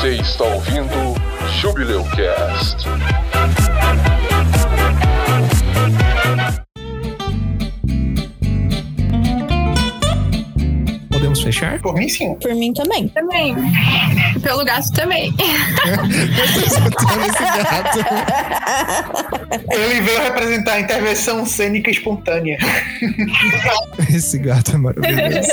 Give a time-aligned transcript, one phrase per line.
[0.00, 1.16] Você está ouvindo
[1.60, 2.86] Jubileu Cast.
[11.10, 11.80] Podemos fechar?
[11.80, 12.36] Por mim, sim.
[12.36, 13.08] Por mim também.
[13.08, 13.56] Também.
[14.40, 15.34] Pelo gato também.
[17.26, 17.98] esse gato.
[19.68, 22.56] Ele veio representar a intervenção cênica espontânea.
[24.08, 25.48] Esse gato é maravilhoso.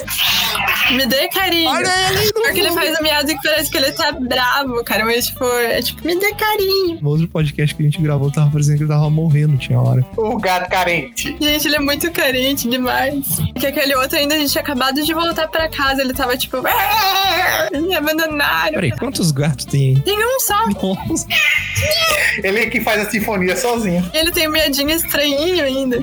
[0.92, 1.70] Me dê carinho.
[1.70, 5.04] Olha ele Porque ele faz um miado que parece que ele tá bravo, cara.
[5.06, 7.00] Mas, tipo, é tipo, me dê carinho.
[7.02, 10.06] No outro podcast que a gente gravou, tava parecendo que ele tava morrendo, tinha hora.
[10.18, 11.36] O gato carente.
[11.40, 13.26] Gente, ele é muito carente demais.
[13.60, 16.02] Que aquele outro ainda a gente tinha acabado de voltar pra casa.
[16.02, 16.58] Ele tava tipo.
[16.66, 18.74] "Ah, Me abandonaram.
[18.74, 20.02] Peraí, quantos gatos tem aí?
[20.02, 20.68] Tem um só.
[20.70, 21.28] Nossa.
[22.44, 24.10] Ele é que faz a sinfonia sozinho.
[24.14, 25.98] Ele tem um miadinho estranhinho ainda.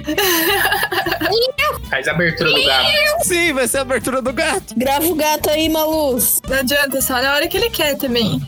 [1.89, 3.25] Faz a abertura do gato.
[3.25, 4.75] Sim, vai ser a abertura do gato.
[4.77, 6.41] Grava o gato aí, Maluz.
[6.49, 8.41] Não adianta, só na hora que ele quer também.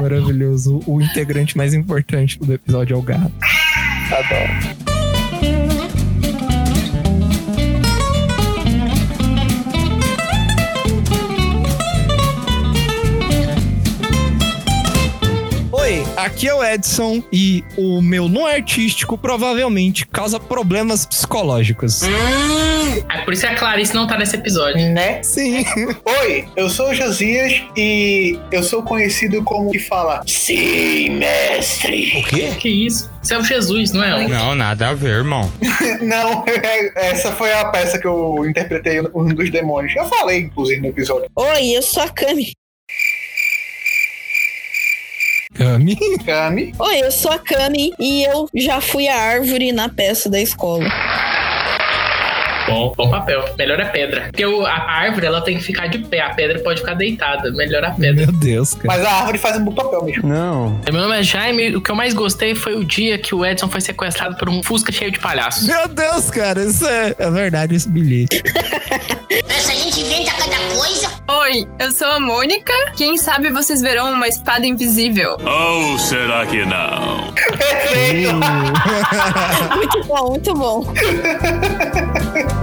[0.00, 0.80] Maravilhoso.
[0.86, 3.32] O integrante mais importante do episódio é o gato.
[4.12, 4.87] Adoro.
[16.28, 22.02] Aqui é o Edson e o meu não artístico provavelmente causa problemas psicológicos.
[22.02, 24.78] Hum, é por isso que a Clarice não tá nesse episódio.
[24.92, 25.22] Né?
[25.22, 25.64] Sim.
[26.20, 32.22] Oi, eu sou o Josias e eu sou conhecido como que fala Sim, mestre.
[32.60, 33.10] Que isso?
[33.22, 34.28] Você é o Jesus, não é?
[34.28, 35.50] Não, nada a ver, irmão.
[36.02, 39.94] Não, é- essa foi a peça que eu interpretei um dos demônios.
[39.96, 41.28] Eu falei, inclusive, no episódio.
[41.34, 42.52] Oi, eu sou a Cami.
[45.58, 45.96] Cami.
[46.24, 46.72] Kami.
[46.78, 50.84] Oi, eu sou a Cami e eu já fui a árvore na peça da escola.
[52.68, 53.44] Bom, bom papel.
[53.58, 54.22] Melhor a pedra.
[54.30, 56.20] Porque o- a árvore, ela tem que ficar de pé.
[56.20, 57.50] A pedra pode ficar deitada.
[57.52, 58.26] Melhor a pedra.
[58.26, 58.86] Meu Deus, cara.
[58.86, 60.28] Mas a árvore faz um bom papel mesmo.
[60.28, 60.80] Não.
[60.92, 61.74] Meu nome é Jaime.
[61.76, 64.62] O que eu mais gostei foi o dia que o Edson foi sequestrado por um
[64.62, 65.66] Fusca cheio de palhaços.
[65.66, 68.42] Meu Deus, cara, isso é, é verdade, esse bilhete.
[69.48, 71.08] Essa gente inventa cada coisa.
[71.42, 72.72] Oi, eu sou a Mônica.
[72.96, 75.36] Quem sabe vocês verão uma espada invisível.
[75.44, 77.32] Ou será que não?
[77.34, 78.34] Perfeito.
[79.76, 80.92] Muito bom, muito bom.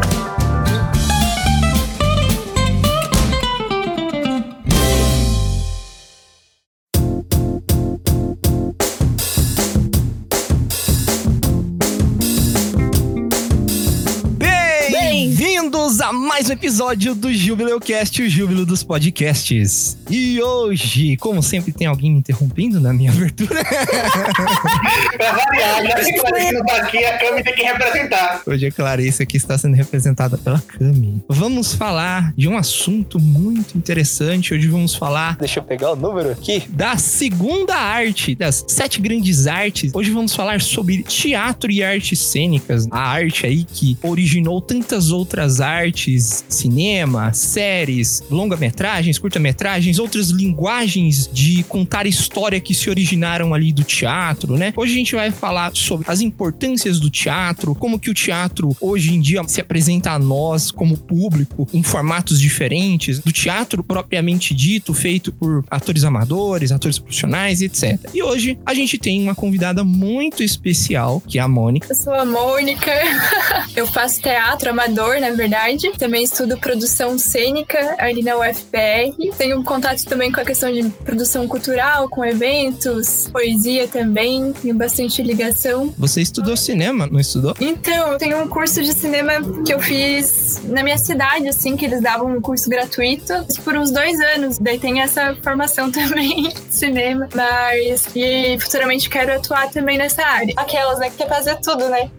[15.75, 19.97] Bem-vindos a mais um episódio do Jubileu Cast, o júbilo dos podcasts.
[20.09, 23.61] E hoje, como sempre, tem alguém me interrompendo na minha abertura.
[25.17, 28.41] pra variar, já que Clarice não tá aqui, a Kami tem que representar.
[28.47, 31.21] Hoje a Clarice aqui está sendo representada pela Cami.
[31.27, 34.53] Vamos falar de um assunto muito interessante.
[34.53, 39.45] Hoje vamos falar, deixa eu pegar o número aqui, da segunda arte, das sete grandes
[39.45, 39.93] artes.
[39.93, 42.87] Hoje vamos falar sobre teatro e artes cênicas.
[42.89, 51.63] A arte aí que originou tantas outras artes, cinema, séries, longa-metragens, curta-metragens, outras linguagens de
[51.63, 54.71] contar história que se originaram ali do teatro, né?
[54.75, 59.15] Hoje a gente vai falar sobre as importâncias do teatro, como que o teatro hoje
[59.15, 64.93] em dia se apresenta a nós como público em formatos diferentes, do teatro propriamente dito,
[64.93, 67.99] feito por atores amadores, atores profissionais, etc.
[68.13, 71.87] E hoje a gente tem uma convidada muito especial, que é a Mônica.
[71.89, 72.91] Eu sou a Mônica.
[73.75, 75.54] Eu faço teatro amador, na verdade.
[75.97, 79.15] Também estudo produção cênica ali na UFPR.
[79.37, 84.53] Tenho contato também com a questão de produção cultural, com eventos, poesia também.
[84.53, 85.93] Tenho bastante ligação.
[85.97, 87.55] Você estudou cinema, não estudou?
[87.59, 89.33] Então, tenho um curso de cinema
[89.65, 93.33] que eu fiz na minha cidade, assim, que eles davam um curso gratuito
[93.63, 94.57] por uns dois anos.
[94.59, 97.27] Daí tem essa formação também cinema.
[97.33, 100.53] Mas, e futuramente quero atuar também nessa área.
[100.57, 102.09] Aquelas, né, que quer fazer tudo, né?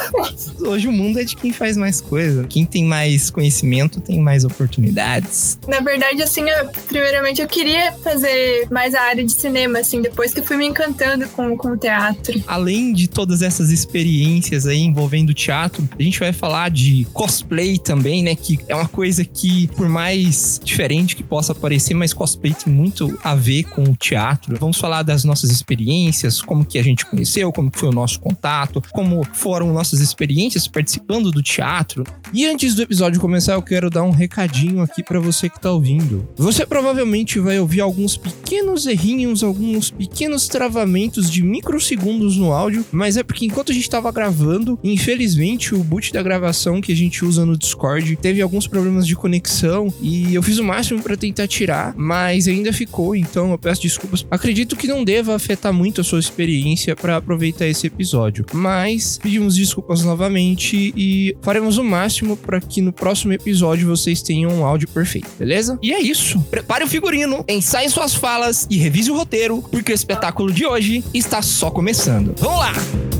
[0.60, 2.44] Hoje o mundo é de quem faz mais coisa.
[2.48, 5.58] Quem tem mais conhecimento tem mais oportunidades.
[5.66, 10.32] Na verdade, assim, eu, primeiramente eu queria fazer mais a área de cinema, assim, depois
[10.32, 12.42] que eu fui me encantando com, com o teatro.
[12.46, 18.22] Além de todas essas experiências aí envolvendo teatro, a gente vai falar de cosplay também,
[18.22, 18.34] né?
[18.34, 23.18] Que é uma coisa que, por mais diferente que possa parecer, mas cosplay tem muito
[23.22, 24.56] a ver com o teatro.
[24.58, 28.20] Vamos falar das nossas experiências, como que a gente conheceu, como que foi o nosso
[28.20, 32.04] contato, como foram nossas experiências participando do teatro.
[32.32, 35.72] E antes do episódio começar, eu quero dar um recadinho aqui pra você que tá
[35.72, 36.28] ouvindo.
[36.36, 43.16] Você provavelmente vai ouvir alguns pequenos errinhos, alguns pequenos travamentos de microsegundos no áudio, mas
[43.16, 47.24] é porque enquanto a gente tava gravando, infelizmente o boot da gravação que a gente
[47.24, 51.48] usa no Discord teve alguns problemas de conexão e eu fiz o máximo pra tentar
[51.48, 54.26] tirar, mas ainda ficou, então eu peço desculpas.
[54.30, 59.56] Acredito que não deva afetar muito a sua experiência pra aproveitar esse episódio, mas pedimos
[59.56, 64.88] desculpas novamente e faremos o máximo para que no próximo episódio vocês tenham um áudio
[64.88, 65.78] perfeito, beleza?
[65.82, 66.40] E é isso.
[66.50, 71.04] Prepare o figurino, ensaie suas falas e revise o roteiro, porque o espetáculo de hoje
[71.12, 72.34] está só começando.
[72.38, 73.19] Vamos lá!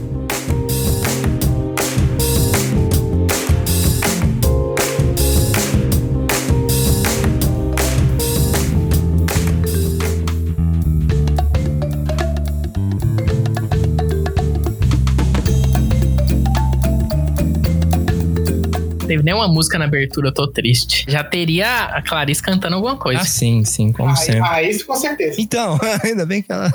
[19.10, 21.04] Teve nenhuma música na abertura, eu tô triste.
[21.08, 23.22] Já teria a Clarice cantando alguma coisa.
[23.22, 24.40] Ah, sim, sim, como Ah, sempre.
[24.44, 25.40] ah, isso com certeza.
[25.40, 26.72] Então, ainda bem que ela.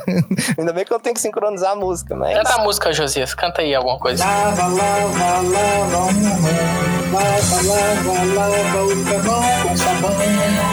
[0.60, 2.36] ainda bem que eu tenho que sincronizar a música, mas.
[2.36, 3.34] Canta a música, Josias.
[3.34, 4.26] Canta aí alguma coisa.
[4.26, 6.56] Lava, lava, lava uma mão.
[7.14, 10.12] Lava, lava, lava outra mão com sabão.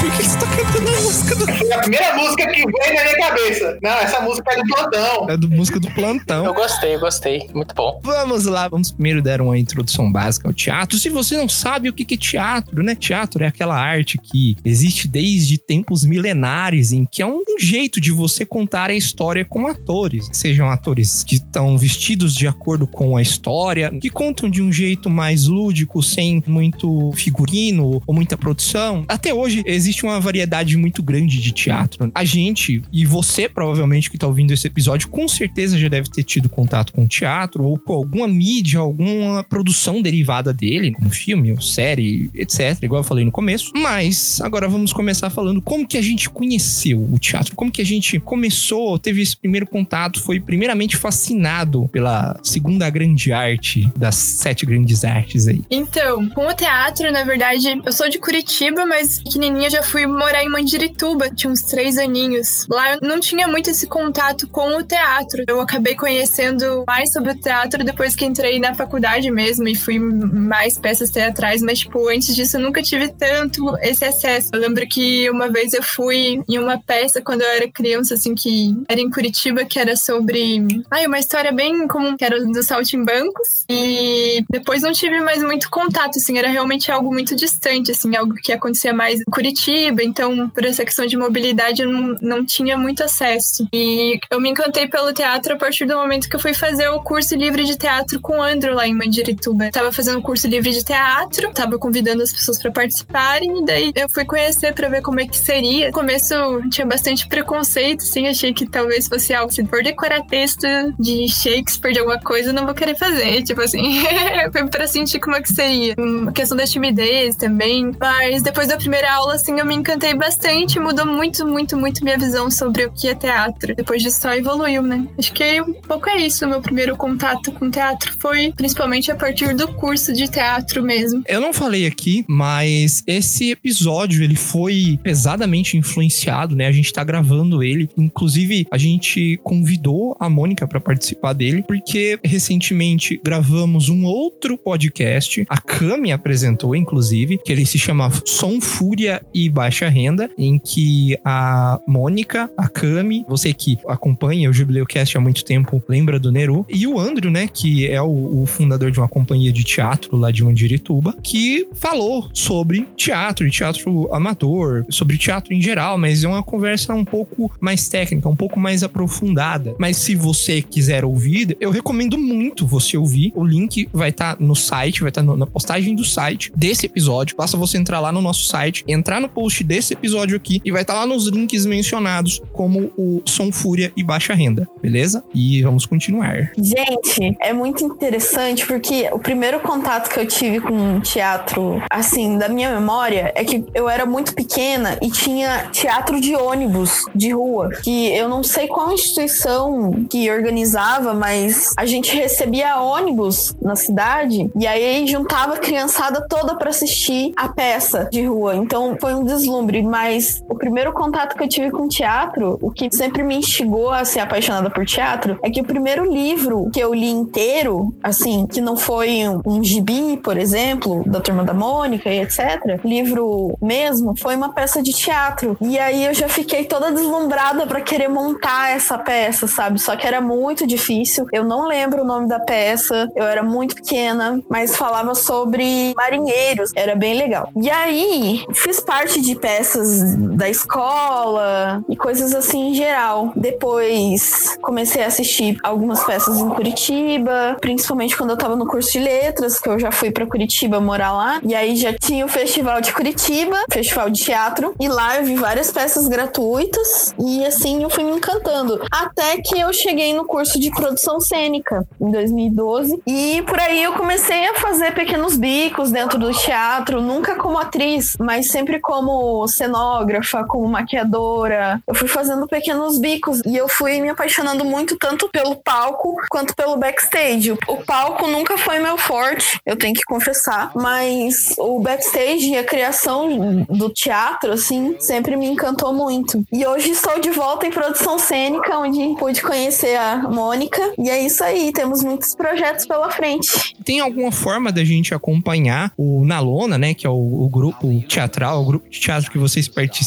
[0.00, 0.71] Por que você tá cantando
[1.12, 1.52] música do.
[1.52, 3.78] Foi a primeira música que veio na minha cabeça.
[3.82, 5.30] Não, essa música é do plantão.
[5.30, 6.46] É do música do plantão.
[6.46, 7.50] Eu gostei, eu gostei.
[7.54, 8.00] Muito bom.
[8.02, 10.98] Vamos lá, vamos primeiro dar uma introdução básica ao teatro.
[10.98, 12.94] Se você não sabe o que que é teatro, né?
[12.94, 18.10] Teatro é aquela arte que existe desde tempos milenares, em que é um jeito de
[18.10, 20.30] você contar a história com atores.
[20.32, 25.10] Sejam atores que estão vestidos de acordo com a história, que contam de um jeito
[25.10, 29.04] mais lúdico, sem muito figurino ou muita produção.
[29.08, 32.10] Até hoje existe uma variedade muito grande de teatro.
[32.14, 36.22] A gente, e você provavelmente que está ouvindo esse episódio, com certeza já deve ter
[36.22, 41.60] tido contato com teatro ou com alguma mídia, alguma produção derivada dele, como filme ou
[41.60, 42.82] série, etc.
[42.82, 43.72] Igual eu falei no começo.
[43.76, 47.86] Mas agora vamos começar falando como que a gente conheceu o teatro, como que a
[47.86, 54.64] gente começou, teve esse primeiro contato, foi primeiramente fascinado pela segunda grande arte das sete
[54.66, 55.62] grandes artes aí.
[55.70, 60.44] Então, com o teatro, na verdade, eu sou de Curitiba, mas pequenininha já fui morar
[60.44, 60.48] em
[60.92, 62.66] Mandirituba, tinha uns três aninhos.
[62.68, 65.44] Lá eu não tinha muito esse contato com o teatro.
[65.48, 69.98] Eu acabei conhecendo mais sobre o teatro depois que entrei na faculdade mesmo e fui
[69.98, 74.50] mais peças teatrais, mas, tipo, antes disso eu nunca tive tanto esse acesso.
[74.52, 78.34] Eu lembro que uma vez eu fui em uma peça quando eu era criança, assim,
[78.34, 80.84] que era em Curitiba, que era sobre.
[80.90, 83.64] Ai, uma história bem comum, que era dos saltimbancos.
[83.68, 88.34] E depois não tive mais muito contato, assim, era realmente algo muito distante, assim, algo
[88.34, 90.02] que acontecia mais em Curitiba.
[90.02, 93.66] Então, por essa questão de mobilidade, eu não, não tinha muito acesso.
[93.72, 97.02] E eu me encantei pelo teatro a partir do momento que eu fui fazer o
[97.02, 99.70] curso livre de teatro com o Andrew lá em Mandirituba.
[99.70, 103.92] Tava fazendo o curso livre de teatro, tava convidando as pessoas para participarem, e daí
[103.94, 105.86] eu fui conhecer para ver como é que seria.
[105.86, 106.34] No começo
[106.70, 110.66] tinha bastante preconceito, assim, achei que talvez fosse algo, se for decorar texto
[110.98, 113.42] de Shakespeare, de alguma coisa, não vou querer fazer.
[113.42, 114.02] Tipo assim,
[114.52, 115.94] foi pra sentir como é que seria.
[115.98, 117.92] Uma questão da timidez também.
[117.98, 122.18] Mas depois da primeira aula, assim, eu me encantei bastante, mudou muito, muito, muito minha
[122.18, 123.74] visão sobre o que é teatro.
[123.74, 125.06] Depois disso só evoluiu, né?
[125.18, 126.46] Acho que um pouco é isso.
[126.46, 131.22] Meu primeiro contato com teatro foi principalmente a partir do curso de teatro mesmo.
[131.26, 136.66] Eu não falei aqui, mas esse episódio ele foi pesadamente influenciado, né?
[136.66, 142.18] A gente tá gravando ele, inclusive a gente convidou a Mônica para participar dele, porque
[142.24, 149.24] recentemente gravamos um outro podcast, a Cami apresentou inclusive, que ele se chama Som Fúria
[149.34, 155.16] e Baixa Renda, em que a Mônica, a Cami, você que acompanha o Jubileu Cast
[155.16, 158.90] há muito tempo, lembra do Neru, e o Andrew, né, que é o, o fundador
[158.90, 165.16] de uma companhia de teatro lá de Mandirituba, que falou sobre teatro teatro amador, sobre
[165.16, 169.74] teatro em geral, mas é uma conversa um pouco mais técnica, um pouco mais aprofundada.
[169.78, 173.32] Mas se você quiser ouvir, eu recomendo muito você ouvir.
[173.36, 177.36] O link vai estar no site, vai estar na postagem do site desse episódio.
[177.36, 180.82] Basta você entrar lá no nosso site, entrar no post desse episódio aqui e vai
[180.82, 185.22] estar lá nos links mencionados como o Som Fúria e Baixa Renda, beleza?
[185.32, 186.50] E vamos continuar.
[186.58, 192.48] Gente, é muito interessante porque o primeiro contato que eu tive com teatro, assim, da
[192.48, 197.70] minha memória, é que eu era muito pequena e tinha teatro de ônibus de rua,
[197.82, 204.50] que eu não sei qual instituição que organizava, mas a gente recebia ônibus na cidade
[204.58, 208.56] e aí juntava a criançada toda para assistir a peça de rua.
[208.56, 212.88] Então foi um deslumbre, mas o primeiro contato que eu tive com teatro, o que
[212.94, 216.94] sempre me instigou a ser apaixonada por teatro, é que o primeiro livro que eu
[216.94, 222.10] li inteiro, assim, que não foi um, um gibi, por exemplo, da Turma da Mônica
[222.10, 225.56] e etc., livro mesmo, foi uma peça de teatro.
[225.60, 229.80] E aí eu já fiquei toda deslumbrada para querer montar essa peça, sabe?
[229.80, 231.26] Só que era muito difícil.
[231.32, 236.72] Eu não lembro o nome da peça, eu era muito pequena, mas falava sobre marinheiros,
[236.74, 237.50] era bem legal.
[237.56, 243.32] E aí, fiz parte de peças da escola e coisas assim em geral.
[243.36, 249.00] Depois comecei a assistir algumas peças em Curitiba, principalmente quando eu tava no curso de
[249.00, 251.40] letras, que eu já fui para Curitiba morar lá.
[251.42, 255.34] E aí já tinha o Festival de Curitiba, Festival de Teatro, e lá eu vi
[255.34, 258.80] várias peças gratuitas e assim eu fui me encantando.
[258.90, 263.92] Até que eu cheguei no curso de produção cênica em 2012 e por aí eu
[263.94, 270.11] comecei a fazer pequenos bicos dentro do teatro, nunca como atriz, mas sempre como cenógrafa,
[270.48, 271.82] como maquiadora.
[271.86, 276.54] Eu fui fazendo pequenos bicos e eu fui me apaixonando muito tanto pelo palco quanto
[276.54, 277.52] pelo backstage.
[277.68, 282.64] O palco nunca foi meu forte, eu tenho que confessar, mas o backstage e a
[282.64, 286.44] criação do teatro, assim, sempre me encantou muito.
[286.52, 290.92] E hoje estou de volta em produção cênica, onde pude conhecer a Mônica.
[290.98, 293.74] E é isso aí, temos muitos projetos pela frente.
[293.84, 296.94] Tem alguma forma da gente acompanhar o Nalona, né?
[296.94, 300.01] Que é o, o grupo teatral, o grupo de teatro que vocês participam,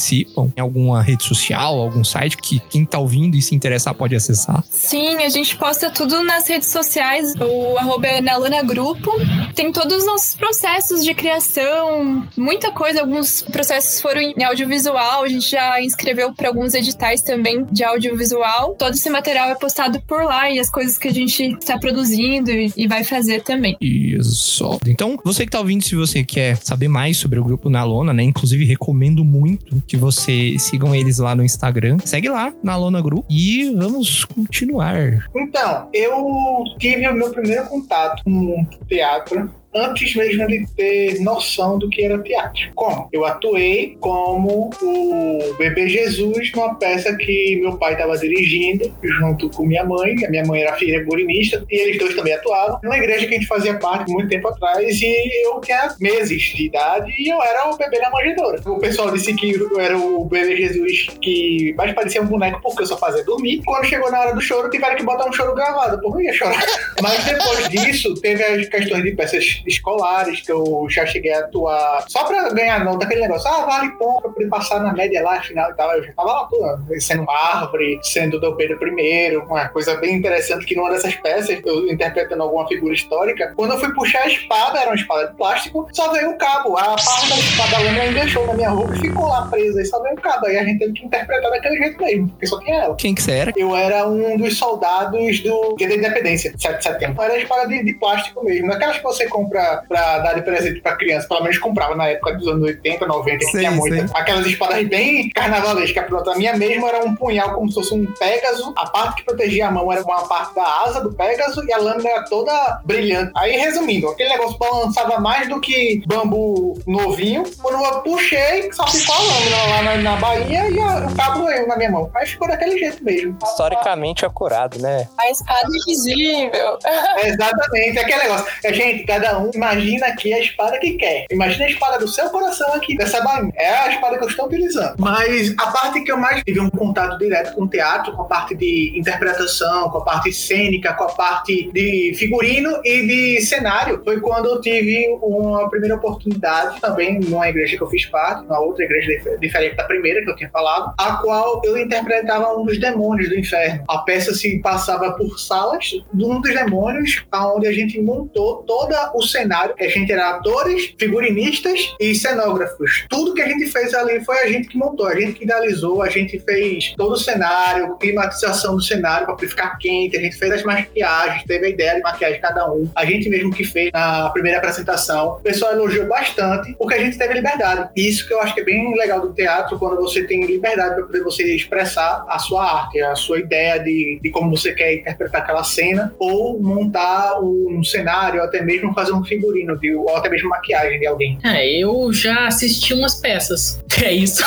[0.56, 4.64] em alguma rede social, algum site que quem tá ouvindo e se interessar pode acessar?
[4.70, 7.34] Sim, a gente posta tudo nas redes sociais.
[7.36, 9.12] O arroba é Nalona Grupo.
[9.56, 13.02] Tem todos os nossos processos de criação, muita coisa.
[13.02, 18.76] Alguns processos foram em audiovisual, a gente já inscreveu para alguns editais também de audiovisual.
[18.76, 22.52] Todo esse material é postado por lá e as coisas que a gente está produzindo
[22.52, 23.76] e, vai fazer também.
[23.82, 24.80] Isso.
[24.88, 28.24] Então, você que tá ouvindo, se você quer saber mais sobre o grupo Nalona, né?
[28.24, 31.98] Inclusive, recomendo muito que você sigam eles lá no Instagram.
[32.04, 33.26] Segue lá, Nalona Group.
[33.30, 35.28] E vamos continuar.
[35.36, 41.90] Então, eu tive o meu primeiro contato com teatro antes mesmo de ter noção do
[41.90, 42.72] que era teatro.
[42.74, 43.10] Como?
[43.12, 49.66] Eu atuei como o bebê Jesus numa peça que meu pai estava dirigindo junto com
[49.66, 50.26] minha mãe.
[50.26, 52.80] A minha mãe era figurinista e eles dois também atuavam.
[52.82, 56.66] Numa igreja que a gente fazia parte muito tempo atrás e eu tinha meses de
[56.66, 58.62] idade e eu era o bebê na manjedoura.
[58.66, 62.84] O pessoal disse que eu era o bebê Jesus que mais parecia um boneco porque
[62.84, 63.62] eu só fazia dormir.
[63.66, 66.34] Quando chegou na hora do choro, tiveram que botar um choro gravado, porque eu ia
[66.34, 66.64] chorar.
[67.02, 72.06] Mas depois disso, teve as questões de peças escolares, que eu já cheguei a atuar
[72.08, 75.70] só pra ganhar nota, aquele negócio, ah, vale ponto pra passar na média lá, final
[75.72, 75.92] e tal.
[75.96, 80.16] Eu já tava lá atuando, sendo uma árvore, sendo Dom Pedro I, uma coisa bem
[80.16, 84.28] interessante que numa dessas peças, eu interpretando alguma figura histórica, quando eu fui puxar a
[84.28, 86.78] espada, era uma espada de plástico, só veio o cabo.
[86.78, 89.86] A parte da espada lâmina ainda deixou na minha roupa e ficou lá presa, e
[89.86, 90.46] só veio o cabo.
[90.46, 92.96] Aí a gente teve que interpretar daquele jeito mesmo, porque só tinha ela.
[92.96, 93.54] Quem que você era?
[93.56, 97.22] Eu era um dos soldados do Dia da Independência, 7 de setembro.
[97.22, 98.72] Era espada de, de plástico mesmo.
[98.72, 99.55] Aquelas que você compra
[99.88, 101.28] pra dar de presente pra criança.
[101.28, 104.08] Pelo menos comprava na época dos anos 80, 90, que Sei, tinha muita.
[104.08, 104.16] sei.
[104.16, 106.06] Aquelas espadas bem carnavalescas.
[106.06, 108.74] Pronto, a minha mesmo era um punhal como se fosse um Pégaso.
[108.78, 111.78] A parte que protegia a mão era uma parte da asa do Pégaso e a
[111.78, 113.32] lâmina era toda brilhante.
[113.36, 117.44] Aí, resumindo, aquele negócio balançava mais do que bambu novinho.
[117.62, 121.50] Quando eu puxei, só ficou a lâmina lá na, na bainha e a- o cabo
[121.50, 122.10] eu na minha mão.
[122.16, 123.38] Aí ficou daquele jeito mesmo.
[123.44, 125.08] Historicamente acurado, né?
[125.18, 126.78] A espada invisível.
[126.86, 128.46] É, exatamente, é aquele negócio.
[128.64, 131.26] É, gente, cada um imagina aqui a espada que quer.
[131.32, 133.52] Imagina a espada do seu coração aqui, dessa bainha.
[133.56, 134.96] É a espada que eu estou utilizando.
[135.00, 138.26] Mas a parte que eu mais tive um contato direto com o teatro, com a
[138.26, 144.02] parte de interpretação, com a parte cênica, com a parte de figurino e de cenário,
[144.04, 148.60] foi quando eu tive uma primeira oportunidade também numa igreja que eu fiz parte, numa
[148.60, 152.66] outra igreja dif- diferente da primeira que eu tinha falado, a qual eu interpretava um
[152.66, 153.84] dos demônios do inferno.
[153.88, 158.94] A peça se passava por salas de um dos demônios, onde a gente montou todo
[159.14, 163.06] o cenário, que a gente era atores, figurinistas e cenógrafos.
[163.10, 166.02] Tudo que a gente fez ali foi a gente que montou, a gente que idealizou,
[166.02, 170.52] a gente fez todo o cenário, climatização do cenário para ficar quente, a gente fez
[170.52, 173.92] as maquiagens, teve a ideia de maquiagem de cada um, a gente mesmo que fez
[173.94, 175.30] na primeira apresentação.
[175.30, 177.90] O pessoal elogiou bastante, porque a gente teve liberdade.
[177.96, 181.06] Isso que eu acho que é bem legal do teatro, quando você tem liberdade para
[181.06, 185.42] poder você expressar a sua arte, a sua ideia de, de como você quer interpretar
[185.42, 190.50] aquela cena, ou montar um cenário, até mesmo fazer um figurino, de, ou até mesmo
[190.50, 191.38] maquiagem de alguém.
[191.44, 193.84] É, eu já assisti umas peças.
[194.04, 194.44] É isso.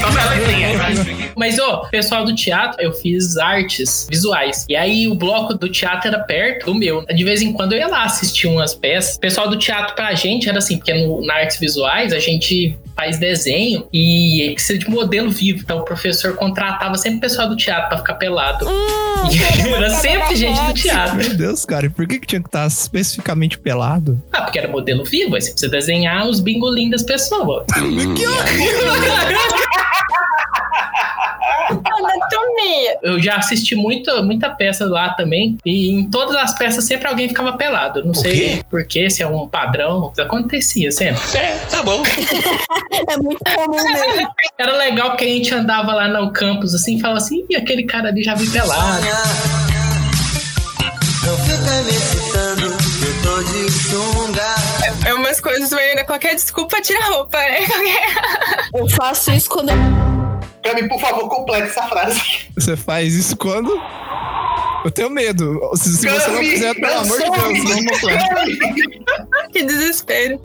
[0.00, 1.15] Só na letrinha.
[1.36, 4.64] Mas, ó, pessoal do teatro, eu fiz artes visuais.
[4.68, 7.04] E aí o bloco do teatro era perto do meu.
[7.04, 9.16] De vez em quando eu ia lá assistir umas peças.
[9.16, 12.76] O pessoal do teatro pra gente era assim, porque no, na artes visuais a gente
[12.96, 15.60] faz desenho e precisa de modelo vivo.
[15.62, 18.66] Então o professor contratava sempre o pessoal do teatro pra ficar pelado.
[19.26, 21.16] E era sempre gente do teatro.
[21.16, 24.22] Meu Deus, cara, e por que, que tinha que estar especificamente pelado?
[24.32, 27.66] Ah, porque era modelo vivo, aí você precisa desenhar os bingolim das pessoas.
[31.68, 32.98] Anatomia.
[33.02, 35.58] Eu já assisti muita, muita peça lá também.
[35.64, 38.04] E em todas as peças sempre alguém ficava pelado.
[38.04, 40.12] Não sei porquê, se é um padrão.
[40.18, 41.20] Acontecia sempre.
[41.36, 42.02] É, tá bom.
[43.08, 44.28] É muito comum mesmo.
[44.58, 47.84] Era legal porque a gente andava lá no campus assim e falava assim, e aquele
[47.84, 49.04] cara ali já vi pelado.
[51.26, 54.54] Não fica me excitando, eu tô de sunga.
[55.06, 56.04] É umas coisas meio, né?
[56.04, 57.66] Qualquer desculpa tira a roupa, né?
[57.66, 58.68] Qualquer...
[58.74, 60.35] Eu faço isso quando eu
[60.66, 62.20] Cami, por favor, complete essa frase.
[62.56, 63.80] Você faz isso quando?
[64.84, 65.60] Eu tenho medo.
[65.74, 68.28] Se, se você não Cami, quiser, pelo amor de Deus, não completa.
[68.28, 68.58] Cami!
[69.52, 70.40] que desespero.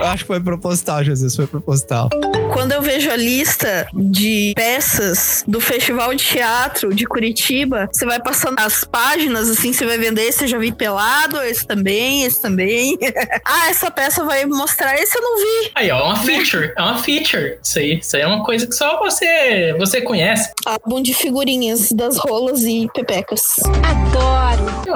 [0.00, 2.08] Eu acho que foi proposital, Jesus, foi proposital.
[2.52, 8.20] Quando eu vejo a lista de peças do Festival de Teatro de Curitiba, você vai
[8.20, 12.40] passando as páginas, assim, você vai vendo esse eu já vi pelado, esse também, esse
[12.40, 12.96] também.
[13.44, 15.70] ah, essa peça vai mostrar, esse eu não vi.
[15.74, 16.72] Aí, ó, é uma feature.
[16.76, 17.58] É uma feature.
[17.62, 17.98] Isso aí.
[17.98, 20.50] Isso aí é uma coisa que só você, você conhece.
[20.64, 23.42] Álbum de figurinhas das rolas e pepecas.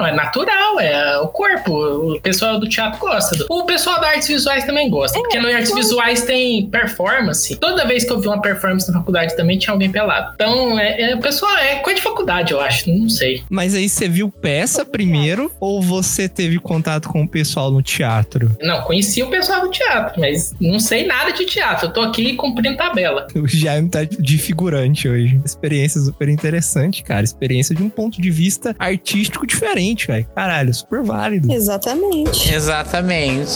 [0.01, 1.73] Não, é natural, é o corpo.
[2.15, 3.35] O pessoal do teatro gosta.
[3.35, 5.17] do- O pessoal da artes visuais também gosta.
[5.19, 7.55] porque no artes visuais tem performance.
[7.57, 10.31] Toda vez que eu vi uma performance na faculdade também tinha alguém pelado.
[10.35, 12.89] Então, é, é, o pessoal é coisa de faculdade, eu acho.
[12.89, 13.43] Não sei.
[13.49, 18.55] Mas aí você viu peça primeiro ou você teve contato com o pessoal no teatro?
[18.61, 21.87] Não, conheci o pessoal do teatro, mas não sei nada de teatro.
[21.87, 23.27] Eu tô aqui cumprindo tabela.
[23.41, 25.39] O Jaime tá de figurante hoje.
[25.43, 27.23] Experiência super interessante, cara.
[27.23, 30.27] Experiência de um ponto de vista artístico diferente, velho.
[30.35, 31.51] Caralho, super válido.
[31.51, 32.53] Exatamente.
[32.53, 33.51] Exatamente.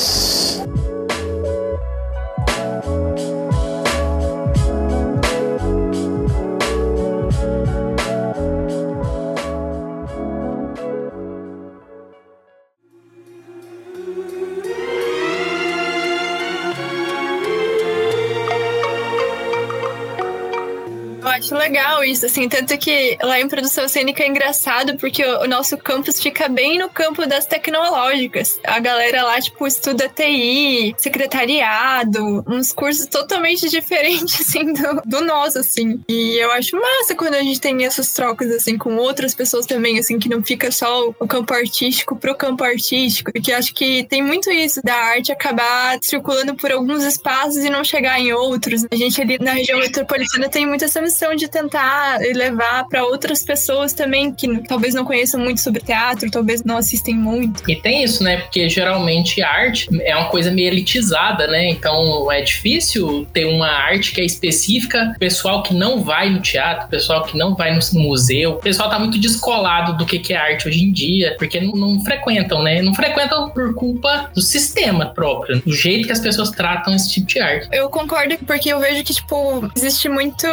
[21.66, 25.78] Legal isso, assim, tanto que lá em produção cênica é engraçado porque o, o nosso
[25.78, 28.60] campus fica bem no campo das tecnológicas.
[28.64, 35.60] A galera lá, tipo, estuda TI, secretariado, uns cursos totalmente diferentes, assim, do, do nosso,
[35.60, 36.00] assim.
[36.08, 39.98] E eu acho massa quando a gente tem essas trocas, assim, com outras pessoas também,
[39.98, 43.32] assim, que não fica só o campo artístico pro campo artístico.
[43.32, 47.84] Porque acho que tem muito isso da arte acabar circulando por alguns espaços e não
[47.84, 48.86] chegar em outros.
[48.92, 53.42] A gente ali na região metropolitana tem muito essa missão de tentar levar para outras
[53.42, 57.64] pessoas também que talvez não conheçam muito sobre teatro, talvez não assistem muito.
[57.70, 58.38] E tem isso, né?
[58.38, 61.70] Porque geralmente a arte é uma coisa meio elitizada, né?
[61.70, 65.16] Então é difícil ter uma arte que é específica.
[65.18, 69.00] Pessoal que não vai no teatro, pessoal que não vai no museu, o pessoal tá
[69.00, 72.82] muito descolado do que que é arte hoje em dia, porque não, não frequentam, né?
[72.82, 77.28] Não frequentam por culpa do sistema próprio, do jeito que as pessoas tratam esse tipo
[77.28, 77.70] de arte.
[77.72, 80.48] Eu concordo porque eu vejo que, tipo, existe muito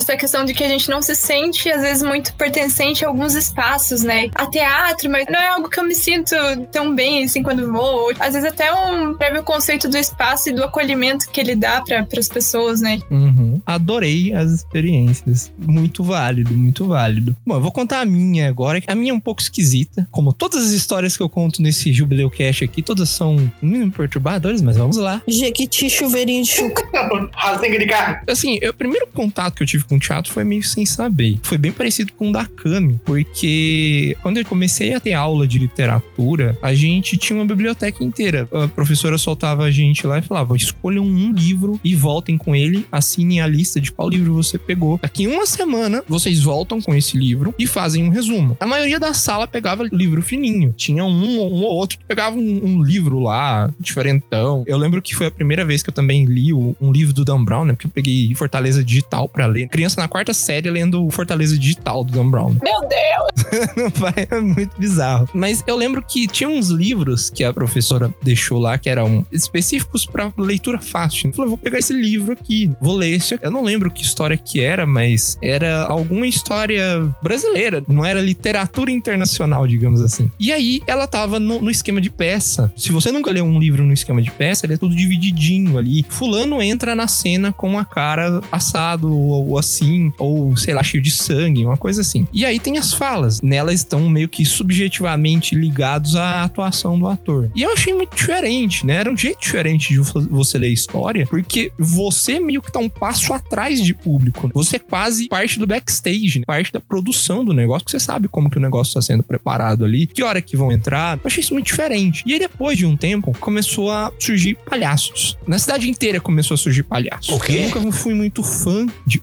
[0.00, 3.34] essa questão de que a gente não se sente, às vezes, muito pertencente a alguns
[3.34, 4.30] espaços, né?
[4.36, 6.36] A teatro, mas não é algo que eu me sinto
[6.70, 8.12] tão bem, assim, quando vou.
[8.20, 12.06] Às vezes até um prévio conceito do espaço e do acolhimento que ele dá para
[12.16, 13.00] as pessoas, né?
[13.10, 13.60] Uhum.
[13.66, 15.52] Adorei as experiências.
[15.58, 17.36] Muito válido, muito válido.
[17.44, 18.80] Bom, eu vou contar a minha agora.
[18.80, 20.06] que A minha é um pouco esquisita.
[20.12, 23.90] Como todas as histórias que eu conto nesse Jubileu Cash aqui, todas são um mínimo
[23.90, 25.20] perturbadoras, mas vamos lá.
[25.26, 26.88] Jequiti, chuveirinho de chuca.
[28.30, 31.38] Assim, o primeiro contato que eu tive com o teatro foi meio sem saber.
[31.42, 35.58] Foi bem parecido com o da Cami, porque quando eu comecei a ter aula de
[35.58, 38.48] literatura, a gente tinha uma biblioteca inteira.
[38.52, 42.86] A professora soltava a gente lá e falava: escolham um livro e voltem com ele,
[42.90, 44.98] assinem a lista de qual livro você pegou.
[45.00, 48.56] Daqui uma semana, vocês voltam com esse livro e fazem um resumo.
[48.60, 50.72] A maioria da sala pegava livro fininho.
[50.76, 54.64] Tinha um, um ou outro que pegava um, um livro lá, diferentão.
[54.66, 57.24] Eu lembro que foi a primeira vez que eu também li o- um livro do
[57.24, 57.72] Dan Brown, né?
[57.72, 59.68] Porque eu peguei Fortaleza Digital pra ler.
[59.68, 62.56] criança na quarta série lendo Fortaleza Digital do Dan Brown.
[62.60, 63.32] Meu Deus!
[64.32, 65.28] É muito bizarro.
[65.32, 70.04] Mas eu lembro que tinha uns livros que a professora deixou lá que eram específicos
[70.04, 71.26] para leitura fácil.
[71.26, 73.38] Ela falou, vou pegar esse livro aqui, vou ler esse.
[73.40, 78.90] Eu não lembro que história que era, mas era alguma história brasileira, não era literatura
[78.90, 80.30] internacional, digamos assim.
[80.38, 82.72] E aí ela tava no, no esquema de peça.
[82.76, 86.04] Se você nunca leu um livro no esquema de peça, ele é tudo divididinho ali.
[86.08, 91.10] Fulano entra na cena com a cara assado ou assim, ou sei lá, cheio de
[91.10, 92.26] sangue, uma coisa assim.
[92.32, 93.40] E aí tem as falas.
[93.40, 97.50] Nelas estão meio que subjetivamente ligados à atuação do ator.
[97.54, 98.94] E eu achei muito diferente, né?
[98.94, 103.32] Era um jeito diferente de você ler história, porque você meio que tá um passo
[103.32, 104.50] atrás de público.
[104.54, 106.44] Você é quase parte do backstage, né?
[106.46, 109.84] parte da produção do negócio, que você sabe como que o negócio está sendo preparado
[109.84, 111.16] ali, que hora que vão entrar.
[111.16, 112.22] Eu achei isso muito diferente.
[112.26, 115.36] E aí, depois de um tempo, começou a surgir palhaços.
[115.46, 117.34] Na cidade inteira começou a surgir palhaços.
[117.34, 117.68] O quê?
[117.74, 119.18] Eu nunca fui muito fã de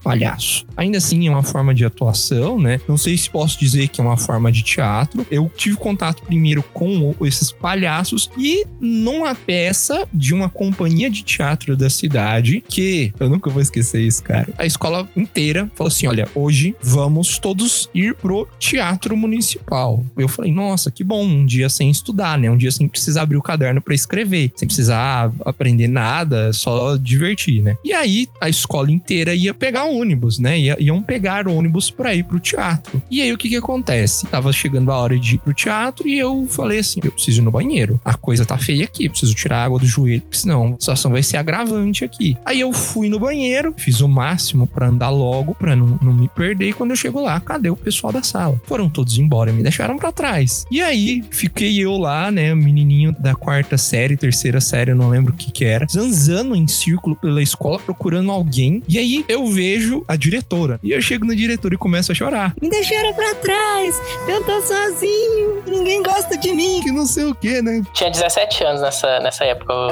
[0.50, 0.66] palhaço.
[0.76, 2.80] Ainda assim, é uma forma de atuação, né?
[2.88, 5.26] Não sei se posso dizer que é uma forma de teatro.
[5.30, 11.76] Eu tive contato primeiro com esses palhaços e numa peça de uma companhia de teatro
[11.78, 14.48] da cidade que eu nunca vou esquecer isso, cara.
[14.58, 20.04] A escola inteira falou assim: olha, hoje vamos todos ir pro teatro municipal.
[20.18, 22.50] Eu falei, nossa, que bom, um dia sem estudar, né?
[22.50, 27.62] Um dia sem precisar abrir o caderno para escrever, sem precisar aprender nada, só divertir,
[27.62, 27.78] né?
[27.84, 30.60] E aí a escola inteira ia pegar ônibus, né?
[30.60, 33.02] Ia, iam pegar ônibus para ir pro teatro.
[33.10, 34.28] E aí o que que acontece?
[34.28, 37.44] Tava chegando a hora de ir pro teatro e eu falei assim: eu preciso ir
[37.44, 38.00] no banheiro.
[38.04, 41.24] A coisa tá feia aqui, preciso tirar água do joelho, porque senão a situação vai
[41.24, 42.38] ser agravante aqui.
[42.46, 46.28] Aí eu fui no banheiro, fiz o máximo para andar logo, para não, não me
[46.28, 46.70] perder.
[46.70, 48.60] E quando eu chego lá, cadê o pessoal da sala?
[48.66, 50.66] Foram todos embora, me deixaram para trás.
[50.72, 55.34] E aí fiquei eu lá, né, menininho da quarta série, terceira série, eu não lembro
[55.34, 58.84] o que que era, zanzando em círculo pela escola procurando alguém.
[58.88, 60.80] E aí eu vejo a diretora.
[60.84, 62.54] E eu chego na diretora e começo a chorar.
[62.62, 63.96] Me deixaram pra trás,
[64.28, 66.82] eu tô sozinho, ninguém gosta de mim.
[66.82, 67.82] Que não sei o que, né?
[67.94, 69.74] Tinha 17 anos nessa, nessa época.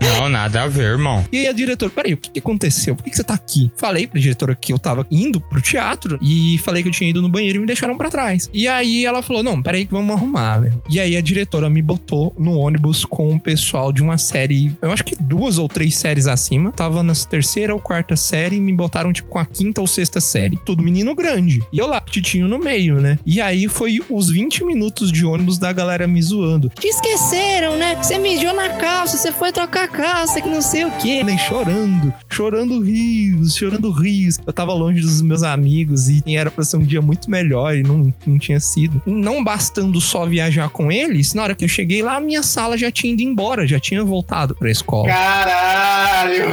[0.00, 1.24] Não, nada a ver, irmão.
[1.30, 2.96] E aí a diretora, peraí, o que, que aconteceu?
[2.96, 3.70] Por que, que você tá aqui?
[3.76, 7.20] Falei pra diretora que eu tava indo pro teatro e falei que eu tinha ido
[7.20, 8.48] no banheiro e me deixaram pra trás.
[8.52, 10.82] E aí ela falou: não, peraí que vamos arrumar, velho.
[10.88, 14.90] E aí a diretora me botou no ônibus com o pessoal de uma série, eu
[14.90, 16.72] acho que duas ou três séries acima.
[16.72, 20.20] Tava na terceira ou quarta série e me botaram, tipo, com a quinta ou sexta
[20.20, 20.58] série.
[20.64, 21.62] Tudo menino grande.
[21.72, 23.18] E eu lá, titinho no meio, né?
[23.24, 26.70] E aí foi os 20 minutos de ônibus da galera me zoando.
[26.78, 27.96] Te esqueceram, né?
[27.96, 31.22] Você mijou na calça, você foi trocar calça, que não sei o quê.
[31.24, 34.38] Nem chorando, chorando rios, chorando rios.
[34.46, 37.82] Eu tava longe dos meus amigos e era pra ser um dia muito melhor e
[37.82, 39.00] não, não tinha sido.
[39.06, 42.76] Não bastando só viajar com eles, na hora que eu cheguei lá, a minha sala
[42.76, 45.08] já tinha ido embora, já tinha voltado pra escola.
[45.08, 46.46] Caralho!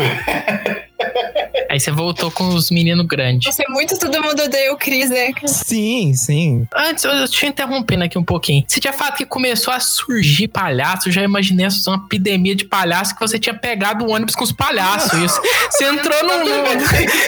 [1.69, 3.53] Aí você voltou com os meninos grandes.
[3.53, 5.31] Você é muito todo mundo odeia o Cris, né?
[5.45, 6.67] Sim, sim.
[6.75, 8.63] Antes, eu te interrompendo aqui um pouquinho.
[8.67, 11.09] Você tinha falado que começou a surgir palhaço.
[11.09, 14.43] Eu já imaginei essa uma epidemia de palhaço que você tinha pegado o ônibus com
[14.43, 15.13] os palhaços.
[15.13, 15.41] Isso.
[15.69, 16.43] Você entrou num.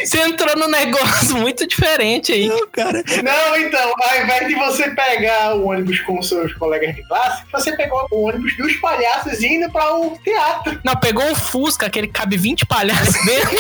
[0.05, 2.47] Você entrou num negócio muito diferente aí.
[2.47, 3.03] Não, cara.
[3.23, 7.75] Não, então, ao invés de você pegar o ônibus com seus colegas de classe, você
[7.75, 10.79] pegou o ônibus dos palhaços indo para o teatro.
[10.83, 13.55] Não, pegou um Fusca, aquele que cabe 20 palhaços dentro.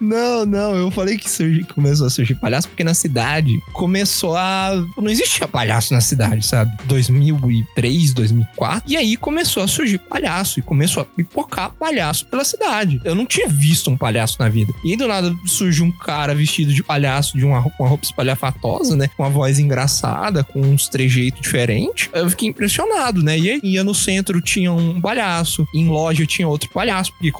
[0.00, 4.72] Não, não, eu falei que surgi, começou a surgir palhaço porque na cidade começou a.
[4.96, 6.76] Não existia palhaço na cidade, sabe?
[6.84, 8.82] 2003, 2004.
[8.86, 13.00] E aí começou a surgir palhaço e começou a pipocar palhaço pela cidade.
[13.04, 14.72] Eu não tinha visto um palhaço na vida.
[14.84, 19.08] E do nada surge um cara vestido de palhaço, de uma uma roupa espalhafatosa, né?
[19.16, 22.08] Com uma voz engraçada, com uns trejeitos diferentes.
[22.12, 23.38] Eu fiquei impressionado, né?
[23.38, 25.66] E aí ia no centro, tinha um palhaço.
[25.74, 27.30] Em loja tinha outro palhaço, porque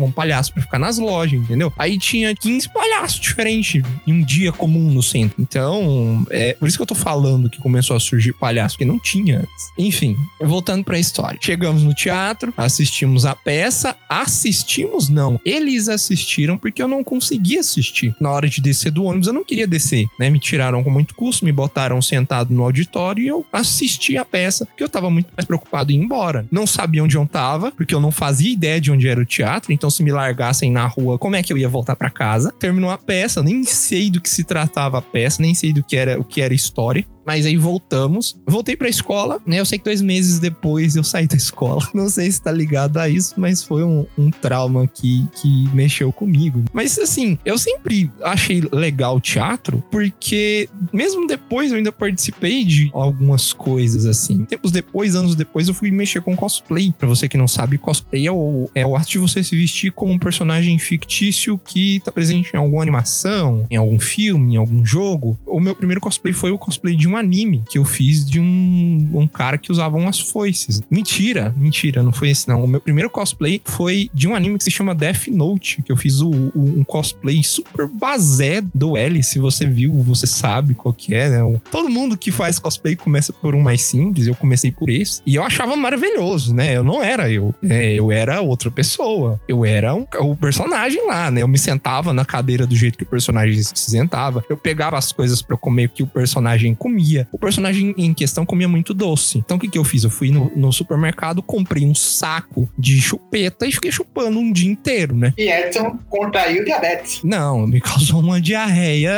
[0.00, 1.72] contratavam um palhaço pra ficar nas lojas, entendeu?
[1.78, 5.40] Aí tinha 15 palhaços diferentes em um dia comum no centro.
[5.40, 8.98] Então, é por isso que eu tô falando que começou a surgir palhaço, porque não
[8.98, 9.72] tinha antes.
[9.78, 11.38] Enfim, voltando pra história.
[11.40, 13.96] Chegamos no teatro, assistimos a peça.
[14.08, 15.40] Assistimos, não.
[15.44, 18.14] Eles assistiram porque eu não conseguia assistir.
[18.20, 20.30] Na hora de descer do ônibus, eu não queria descer, né?
[20.30, 24.64] Me tiraram com muito custo, me botaram sentado no auditório e eu assisti a peça,
[24.64, 26.46] porque eu tava muito mais preocupado em ir embora.
[26.50, 29.72] Não sabia onde eu tava, porque eu não fazia ideia de onde era o teatro,
[29.72, 32.52] então se me largassem na rua, como é que eu ia voltar para casa?
[32.58, 35.96] Terminou a peça, nem sei do que se tratava a peça, nem sei do que
[35.96, 37.04] era o que era história.
[37.30, 38.36] Mas aí voltamos.
[38.44, 39.60] Voltei pra escola, né?
[39.60, 41.80] Eu sei que dois meses depois eu saí da escola.
[41.94, 46.12] Não sei se tá ligado a isso, mas foi um, um trauma que, que mexeu
[46.12, 46.64] comigo.
[46.72, 53.52] Mas assim, eu sempre achei legal teatro, porque mesmo depois eu ainda participei de algumas
[53.52, 54.44] coisas assim.
[54.44, 56.92] Tempos depois, anos depois, eu fui mexer com cosplay.
[56.98, 59.92] Pra você que não sabe, cosplay é o, é o ato de você se vestir
[59.92, 64.84] como um personagem fictício que tá presente em alguma animação, em algum filme, em algum
[64.84, 65.38] jogo.
[65.46, 69.10] O meu primeiro cosplay foi o cosplay de um anime que eu fiz de um,
[69.14, 70.82] um cara que usava umas foices.
[70.90, 72.64] Mentira, mentira, não foi esse não.
[72.64, 75.96] O meu primeiro cosplay foi de um anime que se chama Death Note, que eu
[75.96, 79.22] fiz o, o, um cosplay super basé do L.
[79.22, 81.60] Se você viu, você sabe qual que é, né?
[81.70, 85.22] Todo mundo que faz cosplay começa por um mais simples, eu comecei por esse.
[85.26, 86.76] E eu achava maravilhoso, né?
[86.76, 87.54] Eu não era eu.
[87.62, 89.40] É, eu era outra pessoa.
[89.46, 91.42] Eu era um, o personagem lá, né?
[91.42, 94.44] Eu me sentava na cadeira do jeito que o personagem se sentava.
[94.48, 97.09] Eu pegava as coisas para comer que o personagem comia.
[97.32, 99.38] O personagem em questão comia muito doce.
[99.38, 100.04] Então o que, que eu fiz?
[100.04, 104.70] Eu fui no, no supermercado, comprei um saco de chupeta e fiquei chupando um dia
[104.70, 105.32] inteiro, né?
[105.36, 107.20] E Edson contraiu diabetes.
[107.24, 109.12] Não, me causou uma diarreia.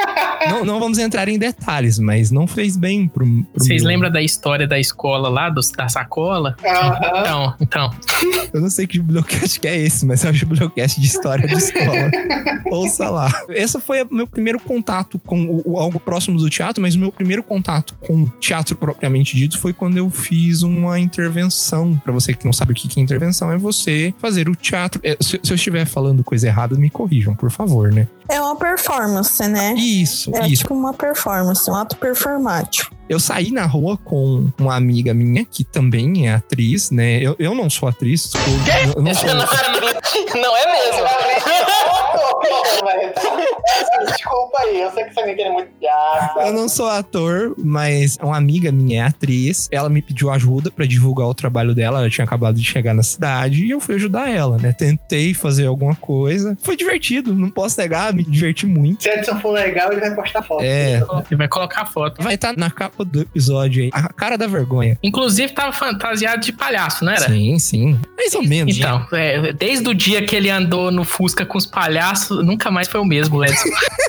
[0.48, 3.26] não, não vamos entrar em detalhes, mas não fez bem pro.
[3.26, 3.88] pro Vocês meu...
[3.92, 6.56] lembram da história da escola lá, do, da sacola?
[6.64, 7.00] Aham.
[7.20, 7.90] Então, então.
[8.52, 11.54] Eu não sei que bibliocast que é esse, mas é o bibliocast de história de
[11.54, 12.10] escola.
[12.70, 13.30] Ouça lá.
[13.48, 16.98] Esse foi o meu primeiro contato com o, o- algo próximo do teatro, mas o
[16.98, 21.96] meu primeiro contato com teatro propriamente dito foi quando eu fiz uma intervenção.
[22.04, 25.00] Pra você que não sabe o que que é intervenção, é você fazer o teatro.
[25.02, 28.06] É, se, se eu estiver falando coisa errada, me corrijam, por favor, né?
[28.28, 29.74] É uma performance, né?
[29.74, 30.62] Isso, É isso.
[30.62, 32.94] tipo uma performance, um ato performático.
[33.08, 37.20] Eu saí na rua com uma amiga minha, que também é atriz, né?
[37.22, 38.32] Eu, eu não sou atriz.
[38.34, 39.28] Eu, eu não sou.
[40.36, 41.06] Não, não é mesmo.
[44.06, 46.46] Desculpa aí, eu sei que você me muito piada.
[46.46, 49.68] Eu não sou ator, mas uma amiga minha é atriz.
[49.70, 52.00] Ela me pediu ajuda pra divulgar o trabalho dela.
[52.00, 54.72] Ela tinha acabado de chegar na cidade e eu fui ajudar ela, né?
[54.72, 56.56] Tentei fazer alguma coisa.
[56.62, 59.02] Foi divertido, não posso negar, me diverti muito.
[59.02, 60.62] Se Edson for legal, ele vai postar foto.
[60.62, 61.02] É.
[61.30, 62.22] Ele vai colocar a foto.
[62.22, 63.90] Vai estar na capa do episódio aí.
[63.92, 64.98] A cara da vergonha.
[65.02, 67.28] Inclusive, tava fantasiado de palhaço, não era?
[67.28, 67.98] Sim, sim.
[68.16, 68.76] Mais ou menos.
[68.76, 72.88] Então, é, desde o dia que ele andou no Fusca com os palhaços, nunca mais
[72.88, 73.68] foi o mesmo, Edson.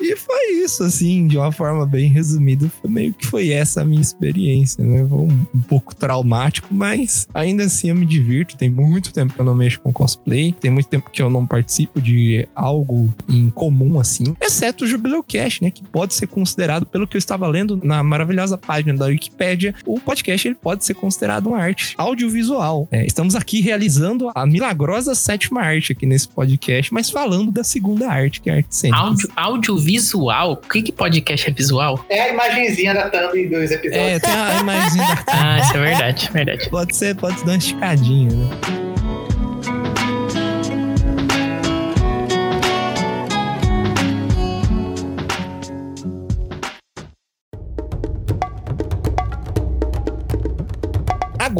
[0.00, 2.70] E foi isso, assim, de uma forma bem resumida.
[2.84, 5.06] Meio que foi essa a minha experiência, né?
[5.08, 8.56] Foi um, um pouco traumático, mas ainda assim eu me divirto.
[8.56, 10.52] Tem muito tempo que eu não mexo com cosplay.
[10.52, 14.36] Tem muito tempo que eu não participo de algo em comum, assim.
[14.40, 15.70] Exceto o Jubileu Cash, né?
[15.70, 19.98] Que pode ser considerado, pelo que eu estava lendo na maravilhosa página da Wikipédia, o
[19.98, 22.88] podcast ele pode ser considerado uma arte audiovisual.
[22.90, 28.08] É, estamos aqui realizando a milagrosa sétima arte aqui nesse podcast, mas falando da segunda
[28.08, 28.98] arte, que é a arte cênica.
[28.98, 30.52] Áudio, audiovisual?
[30.52, 32.04] O que, que podcast é visual?
[32.08, 33.94] É a imagenzinha da thumb dos episódios.
[33.94, 36.68] É, tem a imagem da Ah, isso é verdade, verdade.
[36.68, 38.83] Pode ser, pode dar uma esticadinha, né?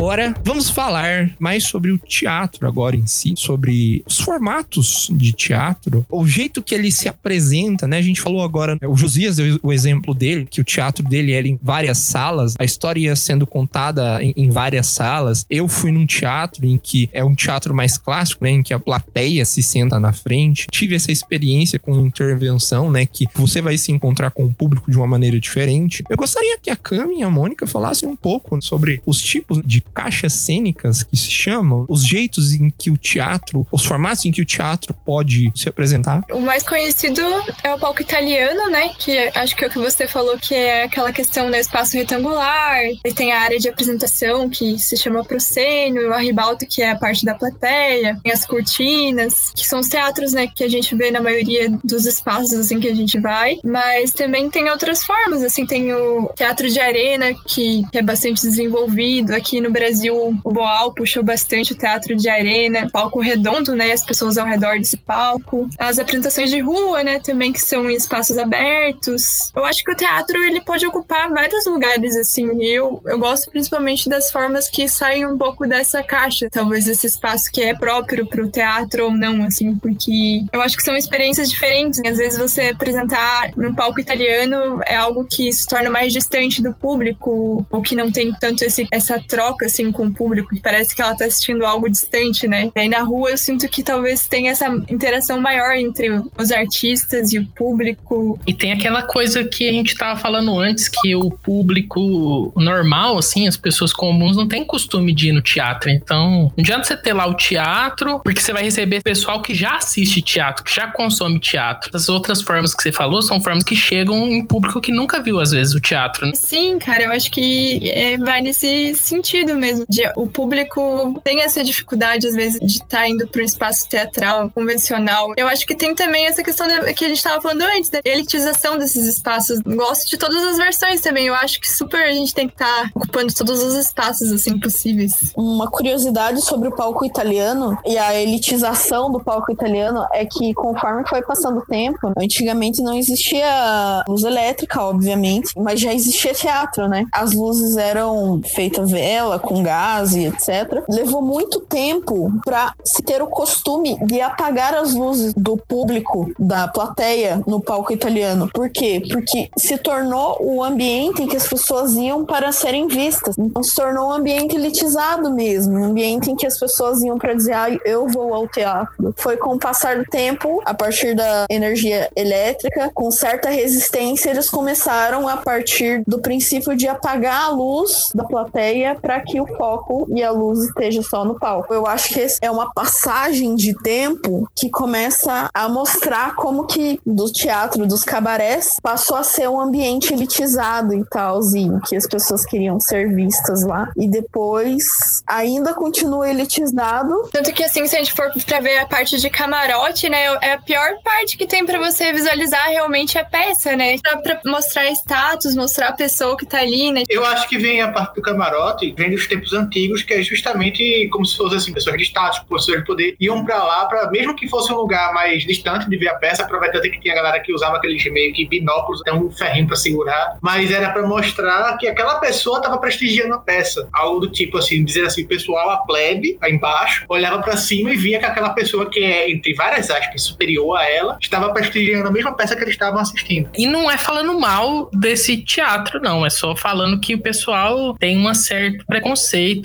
[0.04, 6.04] Agora, vamos falar mais sobre o teatro agora em si, sobre os formatos de teatro,
[6.10, 7.96] o jeito que ele se apresenta, né?
[7.96, 11.48] A gente falou agora, o Josias deu o exemplo dele, que o teatro dele era
[11.48, 15.46] em várias salas, a história ia sendo contada em, em várias salas.
[15.48, 18.50] Eu fui num teatro em que é um teatro mais clássico, né?
[18.50, 20.66] Em que a plateia se senta na frente.
[20.70, 23.06] Tive essa experiência com intervenção, né?
[23.06, 26.04] Que você vai se encontrar com o público de uma maneira diferente.
[26.10, 29.80] Eu gostaria que a Cami e a Mônica falassem um pouco sobre os tipos de
[29.94, 34.42] caixas cênicas que se chamam, os jeitos em que o teatro, os formatos em que
[34.42, 36.24] o teatro pode se apresentar.
[36.30, 37.22] O mais conhecido
[37.62, 38.90] é o palco italiano, né?
[38.98, 42.78] Que acho que é o que você falou, que é aquela questão do espaço retangular.
[43.04, 46.96] E tem a área de apresentação, que se chama proscênio, o arribalto, que é a
[46.96, 48.18] parte da plateia.
[48.22, 50.46] Tem as cortinas, que são os teatros, né?
[50.46, 53.59] Que a gente vê na maioria dos espaços, assim, que a gente vai.
[53.64, 55.64] Mas também tem outras formas, assim.
[55.66, 59.33] Tem o teatro de arena, que é bastante desenvolvido.
[59.35, 62.88] Aqui no Brasil, o Boal puxou bastante o teatro de arena.
[62.90, 63.92] Palco redondo, né?
[63.92, 65.68] As pessoas ao redor desse palco.
[65.79, 67.20] As apresentações de rua, né?
[67.20, 69.53] Também que são em espaços abertos.
[69.55, 72.51] Eu acho que o teatro, ele pode ocupar vários lugares, assim.
[72.61, 76.49] E eu, eu gosto principalmente das formas que saem um pouco dessa caixa.
[76.51, 79.75] Talvez esse espaço que é próprio pro teatro ou não, assim.
[79.77, 82.01] Porque eu acho que são experiências diferentes.
[82.05, 86.73] Às vezes você apresentar no palco italiano é algo que se torna mais distante do
[86.73, 87.66] público.
[87.70, 90.54] Ou que não tem tanto esse, essa troca, assim, com o público.
[90.62, 92.70] Parece que ela tá assistindo algo distante, né?
[92.74, 97.32] E aí na rua eu sinto que talvez tenha essa interação maior entre os artistas
[97.32, 98.38] e o público.
[98.46, 103.46] E tem aquela coisa que a gente tava falando antes, que o público normal, assim,
[103.48, 105.90] as pessoas comuns não tem costume de ir no teatro.
[105.90, 109.76] Então, não adianta você ter lá o teatro, porque você vai receber pessoal que já
[109.76, 111.90] assiste teatro, que já consome teatro.
[111.94, 115.40] As outras formas que você falou são formas que chegam em público que nunca viu,
[115.40, 116.26] às vezes, o teatro.
[116.26, 116.32] Né?
[116.34, 119.63] Sim, cara, eu acho que é, vai nesse sentido mesmo.
[119.88, 123.88] De, o público tem essa dificuldade, às vezes, de estar tá indo para um espaço
[123.88, 125.33] teatral convencional.
[125.37, 128.79] Eu acho que tem também essa questão que a gente estava falando antes, da elitização
[128.79, 129.61] desses espaços.
[129.61, 131.27] Gosto de todas as versões também.
[131.27, 134.59] Eu acho que super a gente tem que estar tá ocupando todos os espaços, assim,
[134.59, 135.33] possíveis.
[135.37, 141.07] Uma curiosidade sobre o palco italiano e a elitização do palco italiano é que conforme
[141.09, 147.07] foi passando o tempo, antigamente não existia luz elétrica, obviamente, mas já existia teatro, né?
[147.12, 150.83] As luzes eram feitas vela, com gás e etc.
[150.88, 156.68] Levou muito tempo para se ter o costume de apagar as luzes do público, da
[156.68, 158.48] plateia no palco italiano.
[158.52, 159.02] Por quê?
[159.11, 163.37] Porque se tornou o ambiente em que as pessoas iam para serem vistas.
[163.38, 167.35] Então se tornou um ambiente elitizado mesmo, um ambiente em que as pessoas iam para
[167.35, 169.14] dizer, ah, eu vou ao teatro.
[169.16, 174.48] Foi com o passar do tempo, a partir da energia elétrica, com certa resistência, eles
[174.48, 180.07] começaram a partir do princípio de apagar a luz da plateia para que o foco
[180.11, 181.73] e a luz esteja só no palco.
[181.73, 187.31] Eu acho que é uma passagem de tempo que começa a mostrar como que do
[187.31, 191.40] teatro, dos cabarés, passou a ser um ambiente elitizado e tal,
[191.87, 193.90] que as pessoas queriam ser vistas lá.
[193.97, 194.85] E depois
[195.27, 197.29] ainda continua elitizado.
[197.33, 200.53] Tanto que assim, se a gente for pra ver a parte de camarote, né, é
[200.53, 203.99] a pior parte que tem para você visualizar realmente a peça, né?
[203.99, 207.03] Pra, pra mostrar status, mostrar a pessoa que tá ali, né?
[207.09, 211.08] Eu acho que vem a parte do camarote, vem dos tempos antigos, que é justamente
[211.10, 214.34] como se fosse assim, pessoas de status, pessoas de poder, iam para lá para mesmo
[214.34, 217.52] que fosse um lugar mais distante de ver a peça, aproveitando que tinha galera que
[217.52, 221.88] usava aqueles meio que binóculos, até um ferrinho para segurar, mas era para mostrar que
[221.88, 226.37] aquela pessoa tava prestigiando a peça, algo do tipo assim, dizer assim, pessoal, a plebe,
[226.40, 230.22] aí embaixo, olhava para cima e via que aquela pessoa que é, entre várias aspas,
[230.22, 233.48] superior a ela, estava prestigiando a mesma peça que eles estavam assistindo.
[233.56, 238.18] E não é falando mal desse teatro, não, é só falando que o pessoal tem
[238.18, 239.13] um certo preconceito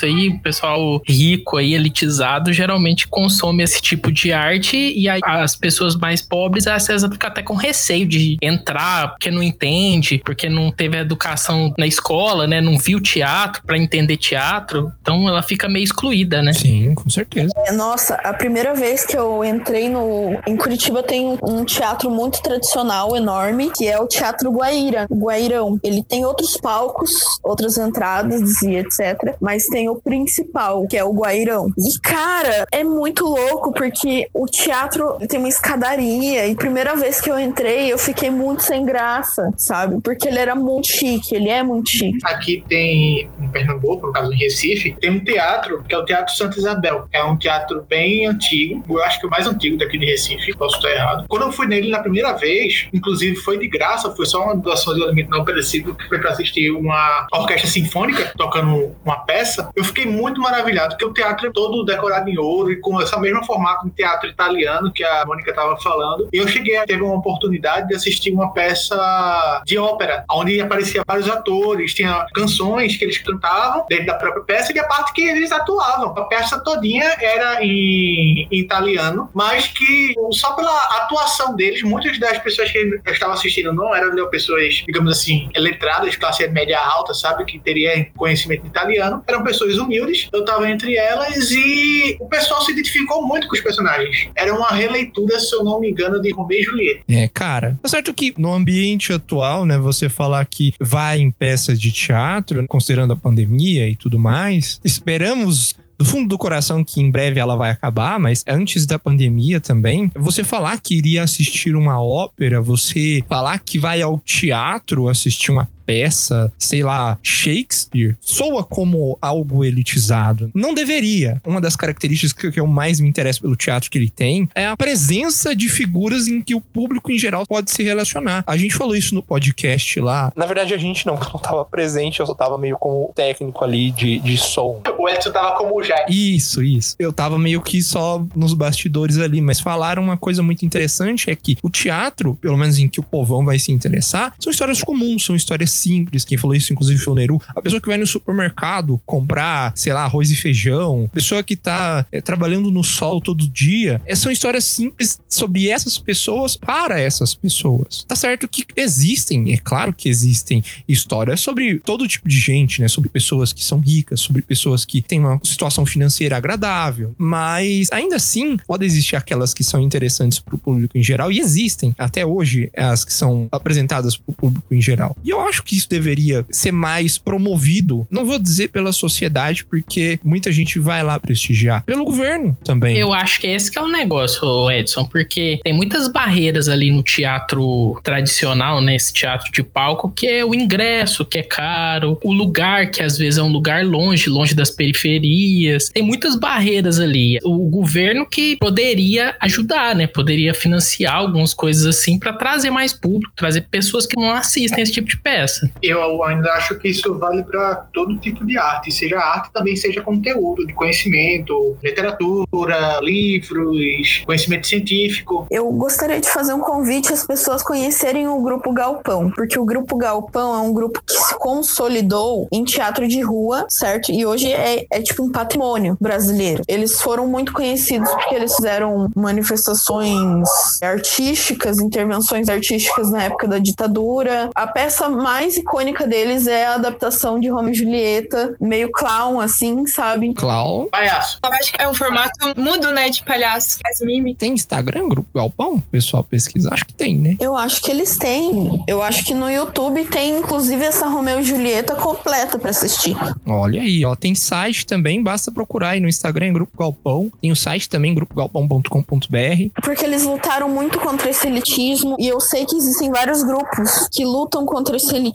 [0.06, 5.56] aí, o pessoal rico aí, elitizado, geralmente consome esse tipo de arte e aí as
[5.56, 10.50] pessoas mais pobres, às vezes ficam até com receio de entrar, porque não entende, porque
[10.50, 15.68] não teve educação na escola, né, não viu teatro para entender teatro, então ela fica
[15.68, 16.54] meio excluída, né?
[16.54, 17.52] Sim, com certeza.
[17.66, 20.40] É, nossa, a primeira vez que eu entrei no.
[20.48, 25.80] Em Curitiba tem um teatro muito tradicional, enorme, que é o Teatro Guaíra, Guairão.
[25.84, 27.12] Ele tem outros palcos,
[27.44, 29.36] outras entradas e etc.
[29.42, 31.68] Mas tem o principal, que é o Guairão.
[31.78, 36.48] E, cara, é muito louco, porque o teatro tem uma escadaria.
[36.48, 40.02] E primeira vez que eu entrei, eu fiquei muito sem graça, sabe?
[40.02, 42.20] Porque ele era muito chique, ele é muito chique.
[42.24, 46.36] Aqui tem, em Pernambuco, no caso em Recife, tem um teatro, que é o Teatro
[46.36, 47.08] Santa Isabel.
[47.12, 50.78] É um teatro bem antigo, eu acho que o mais antigo daqui de Recife, posso
[50.78, 51.26] estar errado.
[51.28, 54.94] Quando eu fui nele na primeira vez, inclusive foi de graça, foi só uma doação
[54.94, 59.84] de alimento não perecível, que foi para assistir uma orquestra sinfônica tocando uma peça, eu
[59.84, 63.44] fiquei muito maravilhado, porque o teatro é todo decorado em ouro e com essa mesma
[63.44, 66.28] formato de teatro italiano que a Mônica estava falando.
[66.34, 71.04] E eu cheguei a ter uma oportunidade de assistir uma peça de ópera, onde aparecia
[71.06, 75.22] vários atores, tinha canções que eles cantavam dentro da própria peça e a parte que
[75.22, 76.10] eles atuavam.
[76.18, 82.40] A peça todinha era em, em italiano, mas que só pela atuação deles, muitas das
[82.40, 87.60] pessoas que estavam assistindo não eram pessoas, digamos assim, letradas, classe média alta, sabe, que
[87.60, 90.28] teria conhecimento de italiano, eram pessoas humildes.
[90.32, 94.30] Eu estava entre elas e o pessoal se identificou muito com os personagens.
[94.36, 97.04] Era uma releitura, se eu não me engano, de Romeu e Julieta.
[97.08, 101.80] É, cara, tá certo que no ambiente atual, né, você falar que vai em peças
[101.80, 107.12] de teatro, considerando a pandemia e tudo mais, esperamos do fundo do coração que em
[107.12, 112.02] breve ela vai acabar, mas antes da pandemia também, você falar que iria assistir uma
[112.02, 119.18] ópera, você falar que vai ao teatro assistir uma peça, sei lá, Shakespeare, soa como
[119.20, 120.52] algo elitizado.
[120.54, 121.42] Não deveria.
[121.44, 124.78] Uma das características que eu mais me interesso pelo teatro que ele tem é a
[124.78, 128.44] presença de figuras em que o público em geral pode se relacionar.
[128.46, 130.32] A gente falou isso no podcast lá.
[130.36, 133.64] Na verdade, a gente não, eu não tava presente, eu só tava meio como técnico
[133.64, 134.84] ali de, de som.
[134.96, 136.06] O Edson tava como o Jack.
[136.08, 136.96] Isso, isso.
[137.00, 141.36] Eu tava meio que só nos bastidores ali, mas falaram uma coisa muito interessante: é
[141.36, 145.26] que o teatro, pelo menos em que o povão vai se interessar, são histórias comuns,
[145.26, 146.26] são histórias simples.
[146.26, 147.42] Quem falou isso, inclusive, foi o Neru.
[147.56, 152.06] A pessoa que vai no supermercado comprar, sei lá, arroz e feijão, pessoa que tá
[152.12, 154.02] é, trabalhando no sol todo dia.
[154.06, 158.04] É, são histórias simples sobre essas pessoas para essas pessoas.
[158.08, 162.88] Tá certo que existem, é claro que existem histórias sobre todo tipo de gente, né?
[162.88, 167.14] Sobre pessoas que são ricas, sobre pessoas que têm uma situação financeira agradável.
[167.18, 171.40] Mas ainda assim, pode existir aquelas que são interessantes para o público em geral, e
[171.40, 175.16] existem até hoje as que são apresentadas para o público em geral.
[175.24, 178.08] E eu acho que isso deveria ser mais promovido.
[178.10, 181.84] Não vou dizer pela sociedade, porque muita gente vai lá prestigiar.
[181.84, 182.98] Pelo governo também.
[182.98, 187.04] Eu acho que esse que é o negócio, Edson, porque tem muitas barreiras ali no
[187.04, 188.98] teatro tradicional, né?
[189.14, 193.38] Teatro de palco, que é o ingresso, que é caro, o lugar, que às vezes
[193.38, 195.90] é um lugar longe, longe das periferias.
[195.90, 197.40] Tem muitas barreiras ali.
[197.44, 200.08] O governo que poderia ajudar, né?
[200.08, 204.94] Poderia financiar algumas coisas assim para trazer mais público, trazer pessoas que não assistem esse
[204.94, 205.59] tipo de peça.
[205.82, 210.02] Eu ainda acho que isso vale para todo tipo de arte, seja arte também seja
[210.02, 215.48] conteúdo de conhecimento, literatura, livros, conhecimento científico.
[215.50, 219.98] Eu gostaria de fazer um convite às pessoas conhecerem o grupo Galpão, porque o grupo
[219.98, 224.12] Galpão é um grupo que se consolidou em teatro de rua, certo?
[224.12, 226.64] E hoje é, é tipo um patrimônio brasileiro.
[226.68, 230.48] Eles foram muito conhecidos porque eles fizeram manifestações
[230.82, 234.50] artísticas, intervenções artísticas na época da ditadura.
[234.56, 239.86] A peça mais icônica deles é a adaptação de Romeo e Julieta, meio clown, assim,
[239.88, 240.34] sabe?
[240.34, 240.88] Clown?
[240.90, 241.40] Palhaço.
[241.44, 243.80] Eu acho que é um formato mudo, né, de palhaço.
[243.82, 244.36] Faz mime.
[244.36, 245.80] Tem Instagram, grupo Galpão?
[245.92, 247.38] Pessoal pesquisa, acho que tem, né?
[247.40, 248.84] Eu acho que eles têm.
[248.88, 253.16] Eu acho que no YouTube tem, inclusive, essa Romeo e Julieta completa pra assistir.
[253.46, 254.16] Olha aí, ó.
[254.16, 257.32] Tem site também, basta procurar aí no Instagram, Grupo Galpão.
[257.42, 259.82] Tem o site também, grupogalpão.com.br.
[259.82, 264.26] Porque eles lutaram muito contra esse elitismo e eu sei que existem vários grupos que
[264.26, 265.29] lutam contra esse elitismo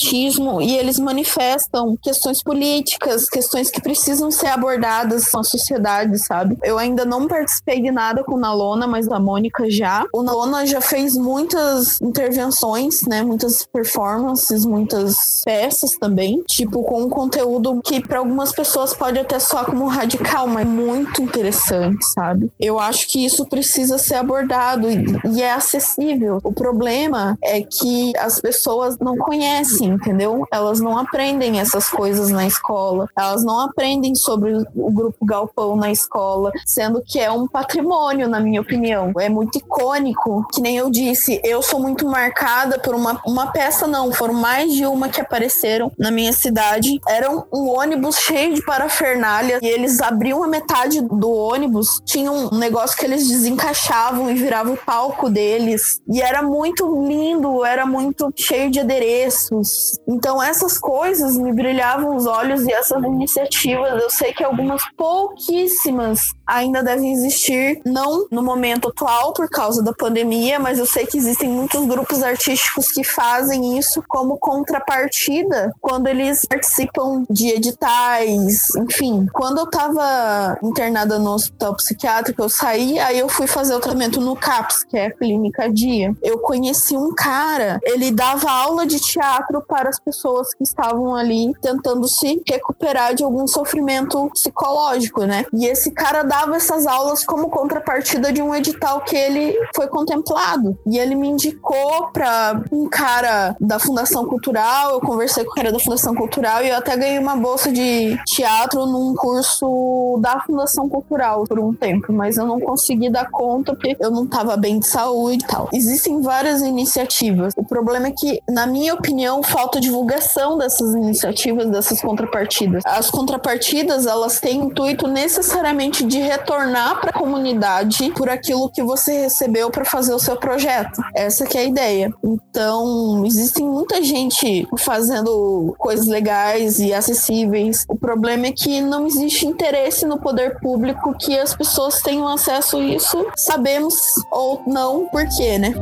[0.60, 6.56] e eles manifestam questões políticas, questões que precisam ser abordadas na sociedade, sabe?
[6.62, 10.04] Eu ainda não participei de nada com o Nalona, mas a Mônica já.
[10.12, 13.22] O Nalona já fez muitas intervenções, né?
[13.22, 19.38] Muitas performances, muitas peças também, tipo com um conteúdo que para algumas pessoas pode até
[19.38, 22.50] soar como radical, mas muito interessante, sabe?
[22.58, 26.38] Eu acho que isso precisa ser abordado e, e é acessível.
[26.42, 30.46] O problema é que as pessoas não conhecem, entendeu?
[30.50, 35.90] Elas não aprendem essas coisas na escola, elas não aprendem sobre o grupo Galpão na
[35.90, 39.12] escola, sendo que é um patrimônio, na minha opinião.
[39.18, 43.86] É muito icônico, que nem eu disse, eu sou muito marcada por uma, uma peça,
[43.86, 47.00] não, foram mais de uma que apareceram na minha cidade.
[47.08, 52.30] Era um, um ônibus cheio de parafernália e eles abriam a metade do ônibus, tinha
[52.30, 56.00] um negócio que eles desencaixavam e virava o palco deles.
[56.08, 59.68] E era muito lindo, era muito cheio de adereços.
[60.06, 66.20] Então essas coisas me brilhavam os olhos e essas iniciativas, eu sei que algumas pouquíssimas
[66.46, 71.16] ainda devem existir, não no momento atual por causa da pandemia, mas eu sei que
[71.16, 79.26] existem muitos grupos artísticos que fazem isso como contrapartida quando eles participam de editais, enfim.
[79.32, 84.20] Quando eu tava internada no hospital psiquiátrico, eu saí, aí eu fui fazer o tratamento
[84.20, 86.14] no CAPS, que é a clínica dia.
[86.22, 91.52] Eu conheci um cara, ele dava aula de teatro para as pessoas que estavam ali
[91.60, 95.44] tentando se recuperar de algum sofrimento psicológico, né?
[95.52, 100.78] E esse cara dava essas aulas como contrapartida de um edital que ele foi contemplado.
[100.86, 105.72] E ele me indicou para um cara da Fundação Cultural, eu conversei com o cara
[105.72, 110.88] da Fundação Cultural e eu até ganhei uma bolsa de teatro num curso da Fundação
[110.88, 114.78] Cultural por um tempo, mas eu não consegui dar conta porque eu não estava bem
[114.78, 115.68] de saúde e tal.
[115.72, 117.54] Existem várias iniciativas.
[117.56, 122.82] O problema é que, na minha opinião, falta divulgação dessas iniciativas, dessas contrapartidas.
[122.84, 129.12] As contrapartidas, elas têm intuito necessariamente de retornar para a comunidade por aquilo que você
[129.20, 131.00] recebeu para fazer o seu projeto.
[131.14, 132.12] Essa que é a ideia.
[132.24, 137.84] Então, existem muita gente fazendo coisas legais e acessíveis.
[137.88, 142.76] O problema é que não existe interesse no poder público que as pessoas tenham acesso
[142.78, 143.24] a isso.
[143.36, 143.94] Sabemos
[144.32, 145.72] ou não por quê, né?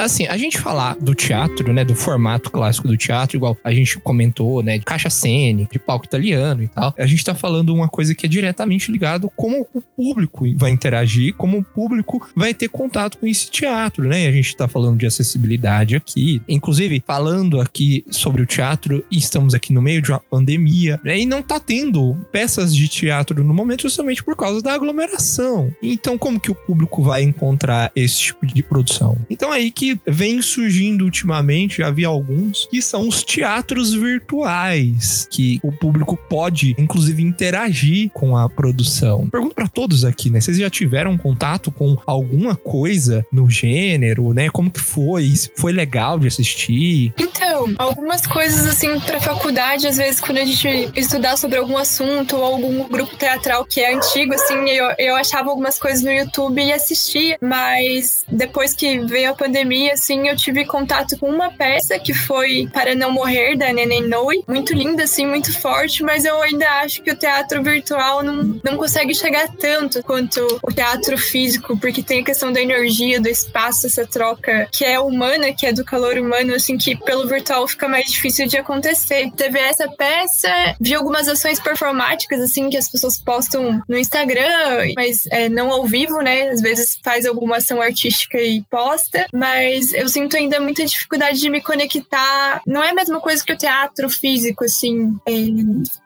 [0.00, 3.98] Assim, a gente falar do teatro, né, do formato clássico do teatro, igual a gente
[3.98, 7.86] comentou, né, de caixa cênica, de palco italiano e tal, a gente tá falando uma
[7.86, 12.68] coisa que é diretamente ligado como o público vai interagir, como o público vai ter
[12.68, 14.26] contato com esse teatro, né?
[14.26, 19.52] A gente tá falando de acessibilidade aqui, inclusive falando aqui sobre o teatro, e estamos
[19.52, 23.52] aqui no meio de uma pandemia, né, e não tá tendo peças de teatro no
[23.52, 25.70] momento justamente por causa da aglomeração.
[25.82, 29.18] Então, como que o público vai encontrar esse tipo de produção?
[29.28, 35.72] Então, aí que vem surgindo ultimamente, havia alguns, que são os teatros virtuais, que o
[35.72, 39.28] público pode, inclusive, interagir com a produção.
[39.28, 40.40] Pergunto para todos aqui, né?
[40.40, 44.48] Vocês já tiveram contato com alguma coisa no gênero, né?
[44.50, 45.32] Como que foi?
[45.56, 47.12] Foi legal de assistir?
[47.18, 52.36] Então, algumas coisas assim pra faculdade, às vezes quando a gente estudar sobre algum assunto
[52.36, 56.62] ou algum grupo teatral que é antigo, assim, eu, eu achava algumas coisas no YouTube
[56.62, 61.98] e assistia, mas depois que veio a pandemia, assim, eu tive contato com uma peça
[61.98, 66.42] que foi Para Não Morrer, da Neném Noi, muito linda, assim, muito forte, mas eu
[66.42, 71.78] ainda acho que o teatro virtual não, não consegue chegar tanto quanto o teatro físico,
[71.78, 75.72] porque tem a questão da energia, do espaço, essa troca que é humana, que é
[75.72, 79.30] do calor humano, assim, que pelo virtual fica mais difícil de acontecer.
[79.36, 80.48] Teve essa peça,
[80.80, 85.86] vi algumas ações performáticas, assim, que as pessoas postam no Instagram, mas é, não ao
[85.86, 86.48] vivo, né?
[86.48, 91.50] Às vezes faz alguma ação artística e posta, mas eu sinto ainda muita dificuldade de
[91.50, 92.62] me conectar.
[92.66, 95.16] Não é a mesma coisa que o teatro físico, assim.
[95.26, 95.32] É,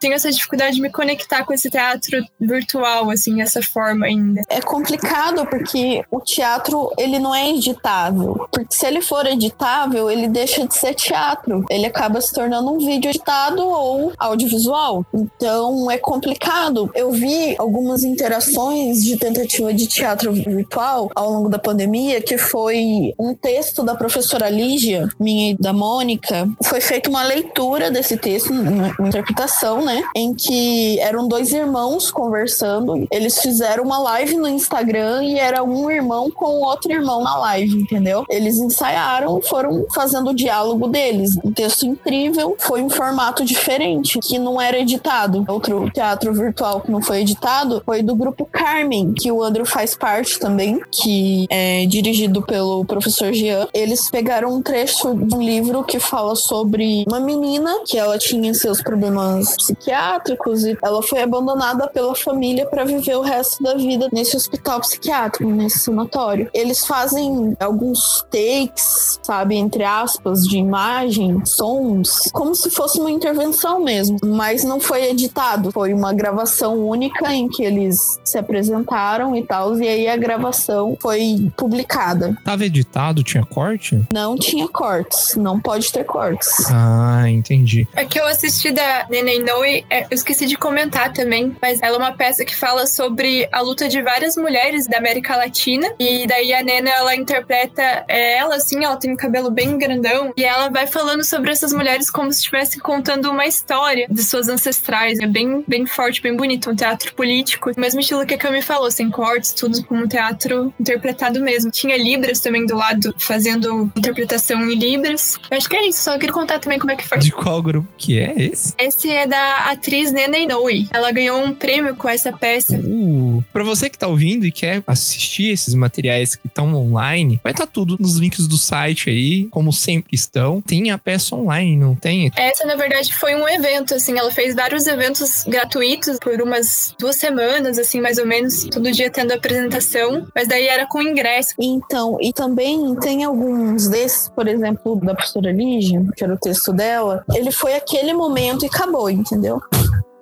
[0.00, 4.42] tenho essa dificuldade de me conectar com esse teatro virtual, assim, essa forma ainda.
[4.48, 8.48] É complicado porque o teatro, ele não é editável.
[8.50, 11.64] Porque se ele for editável, ele deixa de ser teatro.
[11.70, 15.04] Ele acaba se tornando um vídeo editado ou audiovisual.
[15.12, 16.90] Então é complicado.
[16.94, 23.14] Eu vi algumas interações de tentativa de teatro virtual ao longo da pandemia, que foi
[23.18, 23.53] um texto
[23.84, 26.48] da professora Lígia, minha e da Mônica.
[26.64, 30.02] Foi feita uma leitura desse texto, uma interpretação, né?
[30.14, 33.06] Em que eram dois irmãos conversando.
[33.10, 37.82] Eles fizeram uma live no Instagram e era um irmão com outro irmão na live,
[37.82, 38.24] entendeu?
[38.28, 41.38] Eles ensaiaram e foram fazendo o diálogo deles.
[41.44, 45.44] Um texto incrível, foi um formato diferente, que não era editado.
[45.48, 49.94] Outro teatro virtual que não foi editado foi do grupo Carmen, que o Andrew faz
[49.94, 53.68] parte também, que é dirigido pelo professor Jean.
[53.74, 58.54] Eles pegaram um trecho de um livro que fala sobre uma menina que ela tinha
[58.54, 64.08] seus problemas psiquiátricos e ela foi abandonada pela família para viver o resto da vida
[64.12, 66.48] nesse hospital psiquiátrico, nesse sanatório.
[66.54, 73.80] Eles fazem alguns takes, sabe, entre aspas, de imagem, sons, como se fosse uma intervenção
[73.80, 75.70] mesmo, mas não foi editado.
[75.72, 80.96] Foi uma gravação única em que eles se apresentaram e tal, e aí a gravação
[81.00, 82.36] foi publicada.
[82.44, 84.00] Tava editado, tinha corte?
[84.12, 86.66] Não tinha cortes, não pode ter cortes.
[86.70, 87.86] Ah, entendi.
[87.94, 91.96] É que eu assisti da Neném Noi, é, eu esqueci de comentar também, mas ela
[91.96, 96.26] é uma peça que fala sobre a luta de várias mulheres da América Latina, e
[96.26, 100.44] daí a Nena, ela interpreta é, ela, assim, ela tem um cabelo bem grandão, e
[100.44, 105.18] ela vai falando sobre essas mulheres como se estivesse contando uma história de suas ancestrais.
[105.18, 108.62] É bem, bem forte, bem bonito, um teatro político, o mesmo estilo que a Cami
[108.62, 111.70] falou, sem cortes, tudo como um teatro interpretado mesmo.
[111.70, 115.38] Tinha Libras também do lado, fazendo interpretação em Libras.
[115.50, 117.18] Eu acho que é isso, só queria contar também como é que foi.
[117.18, 118.74] De qual grupo que é esse?
[118.78, 120.88] Esse é da atriz Nena Inoue.
[120.90, 122.76] Ela ganhou um prêmio com essa peça.
[122.76, 127.52] Uh, pra você que tá ouvindo e quer assistir esses materiais que estão online, vai
[127.52, 130.60] estar tá tudo nos links do site aí, como sempre estão.
[130.60, 132.30] Tem a peça online, não tem?
[132.36, 134.18] Essa, na verdade, foi um evento, assim.
[134.18, 138.64] Ela fez vários eventos gratuitos por umas duas semanas, assim, mais ou menos.
[138.64, 140.26] Todo dia tendo apresentação.
[140.34, 141.54] Mas daí era com ingresso.
[141.58, 146.72] Então, e também tem alguns desses, por exemplo, da professora Lígia, que era o texto
[146.72, 147.22] dela.
[147.34, 149.60] Ele foi aquele momento e acabou, entendeu?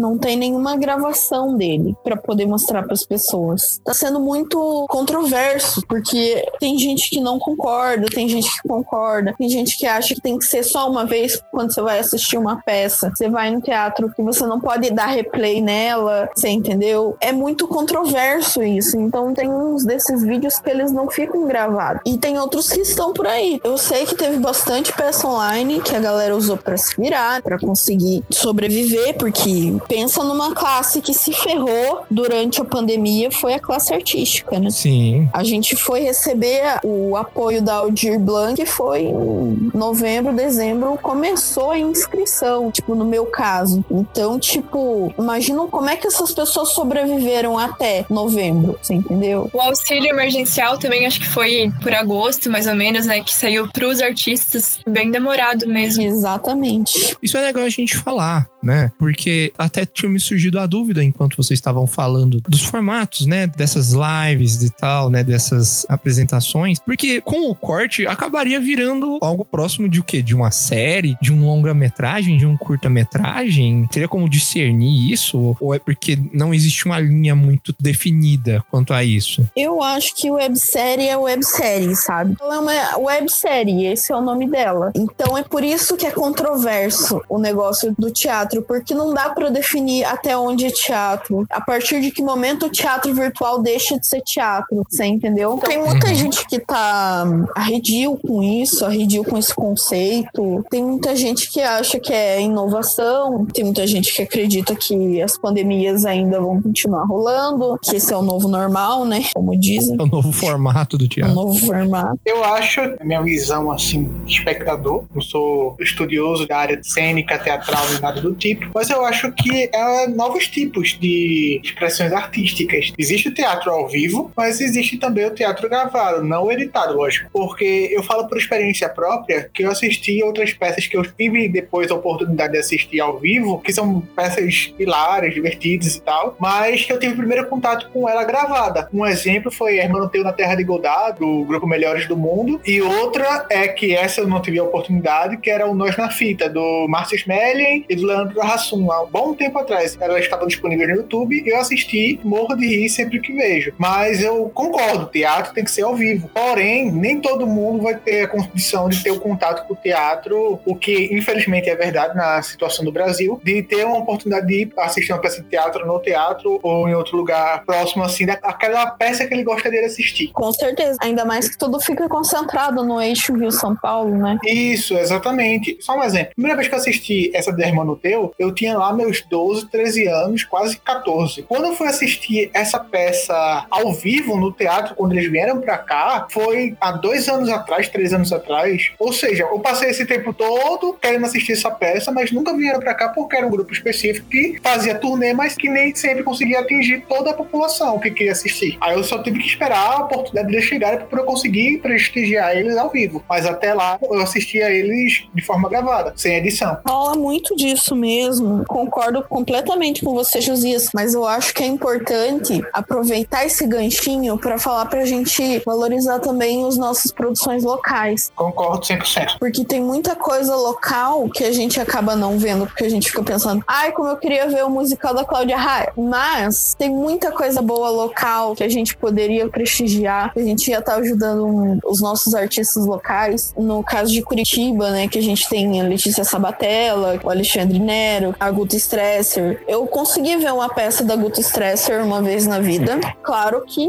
[0.03, 3.81] Não tem nenhuma gravação dele para poder mostrar para as pessoas.
[3.85, 9.49] Tá sendo muito controverso, porque tem gente que não concorda, tem gente que concorda, tem
[9.49, 12.57] gente que acha que tem que ser só uma vez quando você vai assistir uma
[12.57, 13.13] peça.
[13.15, 17.17] Você vai no teatro que você não pode dar replay nela, você entendeu?
[17.21, 18.99] É muito controverso isso.
[18.99, 22.03] Então tem uns desses vídeos que eles não ficam gravados.
[22.05, 23.61] E tem outros que estão por aí.
[23.63, 27.57] Eu sei que teve bastante peça online que a galera usou para se virar, para
[27.57, 33.93] conseguir sobreviver, porque pensa numa classe que se ferrou durante a pandemia, foi a classe
[33.93, 34.71] artística, né?
[34.71, 35.29] Sim.
[35.35, 41.79] A gente foi receber o apoio da Aldir Blanc, foi em novembro, dezembro, começou a
[41.79, 43.85] inscrição, tipo, no meu caso.
[43.91, 49.51] Então, tipo, imagina como é que essas pessoas sobreviveram até novembro, você entendeu?
[49.53, 53.21] O auxílio emergencial também acho que foi por agosto, mais ou menos, né?
[53.21, 56.03] Que saiu pros artistas bem demorado mesmo.
[56.03, 57.15] Exatamente.
[57.23, 58.91] Isso é legal a gente falar, né?
[58.99, 63.47] Porque até tinha me surgido a dúvida enquanto vocês estavam falando dos formatos, né?
[63.47, 65.23] Dessas lives e tal, né?
[65.23, 66.79] Dessas apresentações.
[66.81, 70.23] Porque com o corte acabaria virando algo próximo de o quê?
[70.23, 73.87] De uma série, de um longa-metragem, de um curta-metragem?
[73.91, 75.57] Teria como discernir isso?
[75.61, 79.49] Ou é porque não existe uma linha muito definida quanto a isso?
[79.57, 82.37] Eu acho que websérie é websérie, sabe?
[82.41, 84.93] Ela é uma websérie, esse é o nome dela.
[84.95, 89.51] Então é por isso que é controverso o negócio do teatro, porque não dá para
[89.63, 91.47] definir até onde é teatro.
[91.49, 95.59] A partir de que momento o teatro virtual deixa de ser teatro, você entendeu?
[95.65, 100.65] Tem muita gente que tá arredio com isso, arredio com esse conceito.
[100.69, 105.39] Tem muita gente que acha que é inovação, tem muita gente que acredita que as
[105.39, 109.23] pandemias ainda vão continuar rolando, que esse é o novo normal, né?
[109.35, 109.97] Como dizem.
[109.99, 111.35] É o novo formato do É o teatro.
[111.35, 112.19] novo formato.
[112.27, 118.01] Eu acho, a minha visão assim, espectador, não sou estudioso da área cênica, teatral, nem
[118.01, 122.93] nada do tipo, mas eu acho que é novos tipos de expressões artísticas.
[122.99, 127.29] Existe o teatro ao vivo, mas existe também o teatro gravado, não editado, lógico.
[127.33, 131.91] Porque eu falo por experiência própria que eu assisti outras peças que eu tive depois
[131.91, 136.93] a oportunidade de assistir ao vivo, que são peças hilárias, divertidas e tal, mas que
[136.93, 138.89] eu tive o primeiro contato com ela gravada.
[138.93, 142.81] Um exemplo foi Hermano Teu na Terra de Godard, do grupo Melhores do Mundo, e
[142.81, 146.49] outra é que essa eu não tive a oportunidade, que era o Nós na Fita,
[146.49, 149.97] do Márcio Smelling e do Leandro Hassum, há um bom tempo atrás.
[150.01, 153.73] Ela estava disponível no YouTube, eu assisti, morro de rir sempre que vejo.
[153.77, 156.29] Mas eu concordo, teatro tem que ser ao vivo.
[156.33, 160.61] Porém, nem todo mundo vai ter a condição de ter o contato com o teatro,
[160.65, 164.73] o que infelizmente é verdade na situação do Brasil, de ter uma oportunidade de ir
[164.79, 169.27] assistir uma peça de teatro no teatro ou em outro lugar próximo assim daquela peça
[169.27, 170.31] que ele gostaria de assistir.
[170.33, 170.99] Com certeza.
[171.03, 174.39] Ainda mais que tudo fica concentrado no eixo Rio-São Paulo, né?
[174.45, 175.77] Isso, exatamente.
[175.81, 176.33] Só um exemplo.
[176.35, 180.09] Primeira vez que eu assisti essa de Hermano Teu, eu tinha lá meus 12, 13
[180.09, 181.43] anos, quase 14.
[181.45, 186.27] Quando eu fui assistir essa peça ao vivo no teatro, quando eles vieram pra cá,
[186.31, 188.93] foi há dois anos atrás, três anos atrás.
[188.99, 192.95] Ou seja, eu passei esse tempo todo querendo assistir essa peça, mas nunca vieram pra
[192.95, 197.07] cá porque era um grupo específico que fazia turnê, mas que nem sempre conseguia atingir
[197.09, 198.77] toda a população que queria assistir.
[198.83, 202.55] Aí eu só tive que esperar a oportunidade de eles chegarem para eu conseguir prestigiar
[202.55, 203.25] eles ao vivo.
[203.27, 206.77] Mas até lá eu assistia eles de forma gravada, sem edição.
[206.87, 208.63] Rola muito disso mesmo.
[208.67, 210.89] Concordo completamente com você, Josias.
[210.95, 216.67] Mas eu acho que é importante aproveitar esse ganchinho para falar pra gente valorizar também
[216.67, 218.31] as nossas produções locais.
[218.35, 219.39] Concordo 100%.
[219.39, 223.23] Porque tem muita coisa local que a gente acaba não vendo, porque a gente fica
[223.23, 225.93] pensando, ai, como eu queria ver o musical da Cláudia Raia.
[225.97, 230.79] Mas tem muita coisa boa local que a gente poderia prestigiar, que a gente ia
[230.79, 233.53] estar ajudando um- os nossos artistas locais.
[233.57, 238.35] No caso de Curitiba, né, que a gente tem a Letícia Sabatella, o Alexandre Nero,
[238.39, 238.77] a Guta
[239.13, 239.63] Stresser.
[239.69, 242.99] Eu consegui ver uma peça da Guta Stresser uma vez na vida.
[243.23, 243.87] Claro que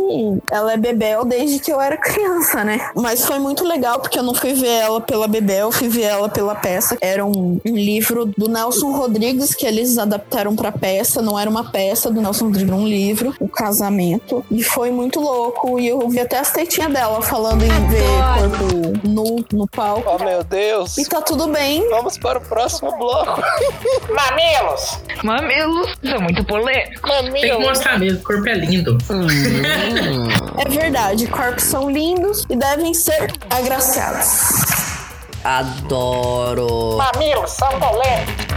[0.52, 2.90] ela é Bebel desde que eu era criança, né?
[2.96, 6.28] Mas foi muito legal porque eu não fui ver ela pela Bebel, fui ver ela
[6.28, 6.98] pela peça.
[7.00, 11.72] Era um, um livro do Nelson Rodrigues que eles adaptaram pra peça, não era uma
[11.72, 14.44] peça do Nelson Rodrigues, era um livro, O Casamento.
[14.52, 15.80] E foi muito louco.
[15.80, 18.04] E eu vi até as tetinhas dela falando em ver
[18.38, 20.04] corpo nu no palco.
[20.06, 20.98] Oh, meu Deus.
[20.98, 21.88] E tá tudo bem.
[21.90, 23.42] Vamos para o próximo bloco.
[24.10, 25.00] Mamilos!
[25.24, 25.94] Mamilos.
[26.04, 27.10] É muito polêmico.
[27.10, 28.98] Tem que mostrar mesmo, o corpo é lindo.
[30.58, 34.64] É verdade, corpos são lindos e devem ser agraciados.
[35.44, 36.98] Adoro.
[36.98, 38.53] Mamilos são polêmicos.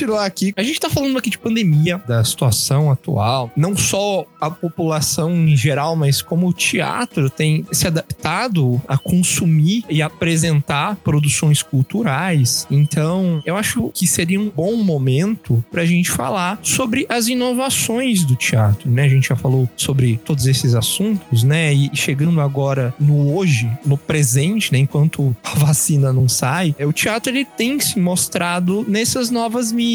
[0.00, 0.54] Continuar aqui.
[0.56, 3.50] A gente tá falando aqui de pandemia, da situação atual.
[3.54, 9.84] Não só a população em geral, mas como o teatro tem se adaptado a consumir
[9.90, 12.66] e apresentar produções culturais.
[12.70, 18.34] Então, eu acho que seria um bom momento pra gente falar sobre as inovações do
[18.34, 19.04] teatro, né?
[19.04, 21.74] A gente já falou sobre todos esses assuntos, né?
[21.74, 24.78] E chegando agora no hoje, no presente, né?
[24.78, 29.89] Enquanto a vacina não sai, é, o teatro ele tem se mostrado nessas novas mídias.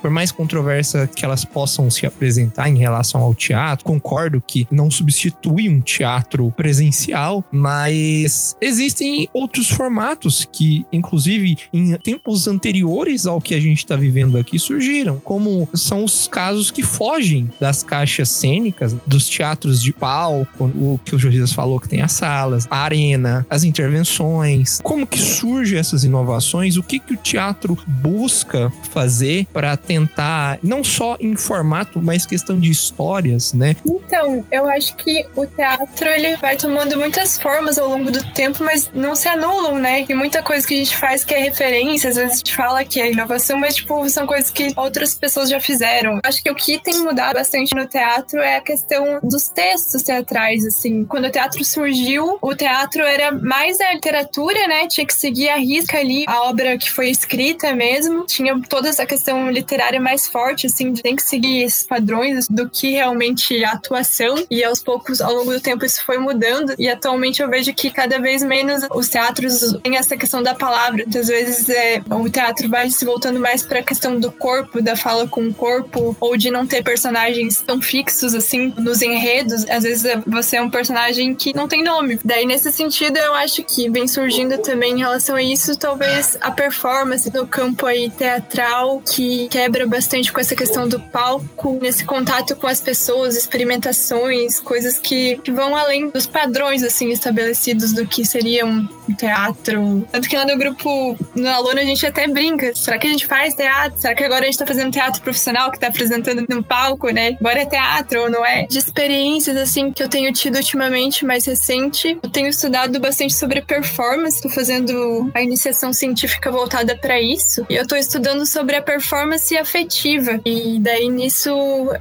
[0.00, 4.90] Por mais controversa que elas possam se apresentar em relação ao teatro, concordo que não
[4.90, 13.54] substitui um teatro presencial, mas existem outros formatos que, inclusive, em tempos anteriores ao que
[13.54, 18.94] a gente está vivendo aqui, surgiram, como são os casos que fogem das caixas cênicas,
[19.06, 23.46] dos teatros de palco, o que o Josias falou que tem as salas, a arena,
[23.48, 24.80] as intervenções.
[24.82, 26.76] Como que surgem essas inovações?
[26.76, 32.58] O que que o teatro busca fazer para tentar não só em formato, mas questão
[32.58, 33.76] de histórias, né?
[33.86, 38.62] Então, eu acho que o teatro ele vai tomando muitas formas ao longo do tempo,
[38.62, 40.04] mas não se anulam, né?
[40.08, 42.84] E muita coisa que a gente faz que é referência, às vezes a gente fala
[42.84, 46.20] que é inovação, mas tipo, são coisas que outras pessoas já fizeram.
[46.24, 50.66] Acho que o que tem mudado bastante no teatro é a questão dos textos teatrais,
[50.66, 51.04] assim.
[51.04, 54.86] Quando o teatro surgiu, o teatro era mais a literatura, né?
[54.88, 58.24] Tinha que seguir a risca ali a obra que foi escrita mesmo.
[58.26, 62.68] Tinha toda essa questão literária mais forte, assim, de tem que seguir esses padrões do
[62.68, 64.36] que realmente a atuação.
[64.50, 66.74] E aos poucos, ao longo do tempo, isso foi mudando.
[66.78, 71.04] E atualmente eu vejo que cada vez menos os teatros têm essa questão da palavra.
[71.04, 74.96] Muitas vezes é, o teatro vai se voltando mais para a questão do corpo, da
[74.96, 79.64] fala com o corpo, ou de não ter personagens tão fixos assim nos enredos.
[79.68, 82.18] Às vezes é, você é um personagem que não tem nome.
[82.24, 86.50] Daí, nesse sentido, eu acho que vem surgindo também em relação a isso, talvez a
[86.50, 92.54] performance no campo aí teatral, que quebra bastante com essa questão do palco, nesse contato
[92.54, 98.24] com as pessoas, experimentações, coisas que, que vão além dos padrões assim estabelecidos do que
[98.24, 100.06] seria um teatro.
[100.10, 102.74] Tanto que lá no grupo, no aluno, a gente até brinca.
[102.74, 104.00] Será que a gente faz teatro?
[104.00, 107.36] Será que agora a gente tá fazendo teatro profissional que tá apresentando no palco, né?
[107.40, 108.66] Agora é teatro ou não é?
[108.66, 113.62] De experiências, assim, que eu tenho tido ultimamente, mais recente, eu tenho estudado bastante sobre
[113.62, 114.42] performance.
[114.42, 117.66] Tô fazendo a iniciação científica voltada para isso.
[117.68, 120.40] E eu tô estudando sobre a performance afetiva.
[120.44, 121.50] E daí nisso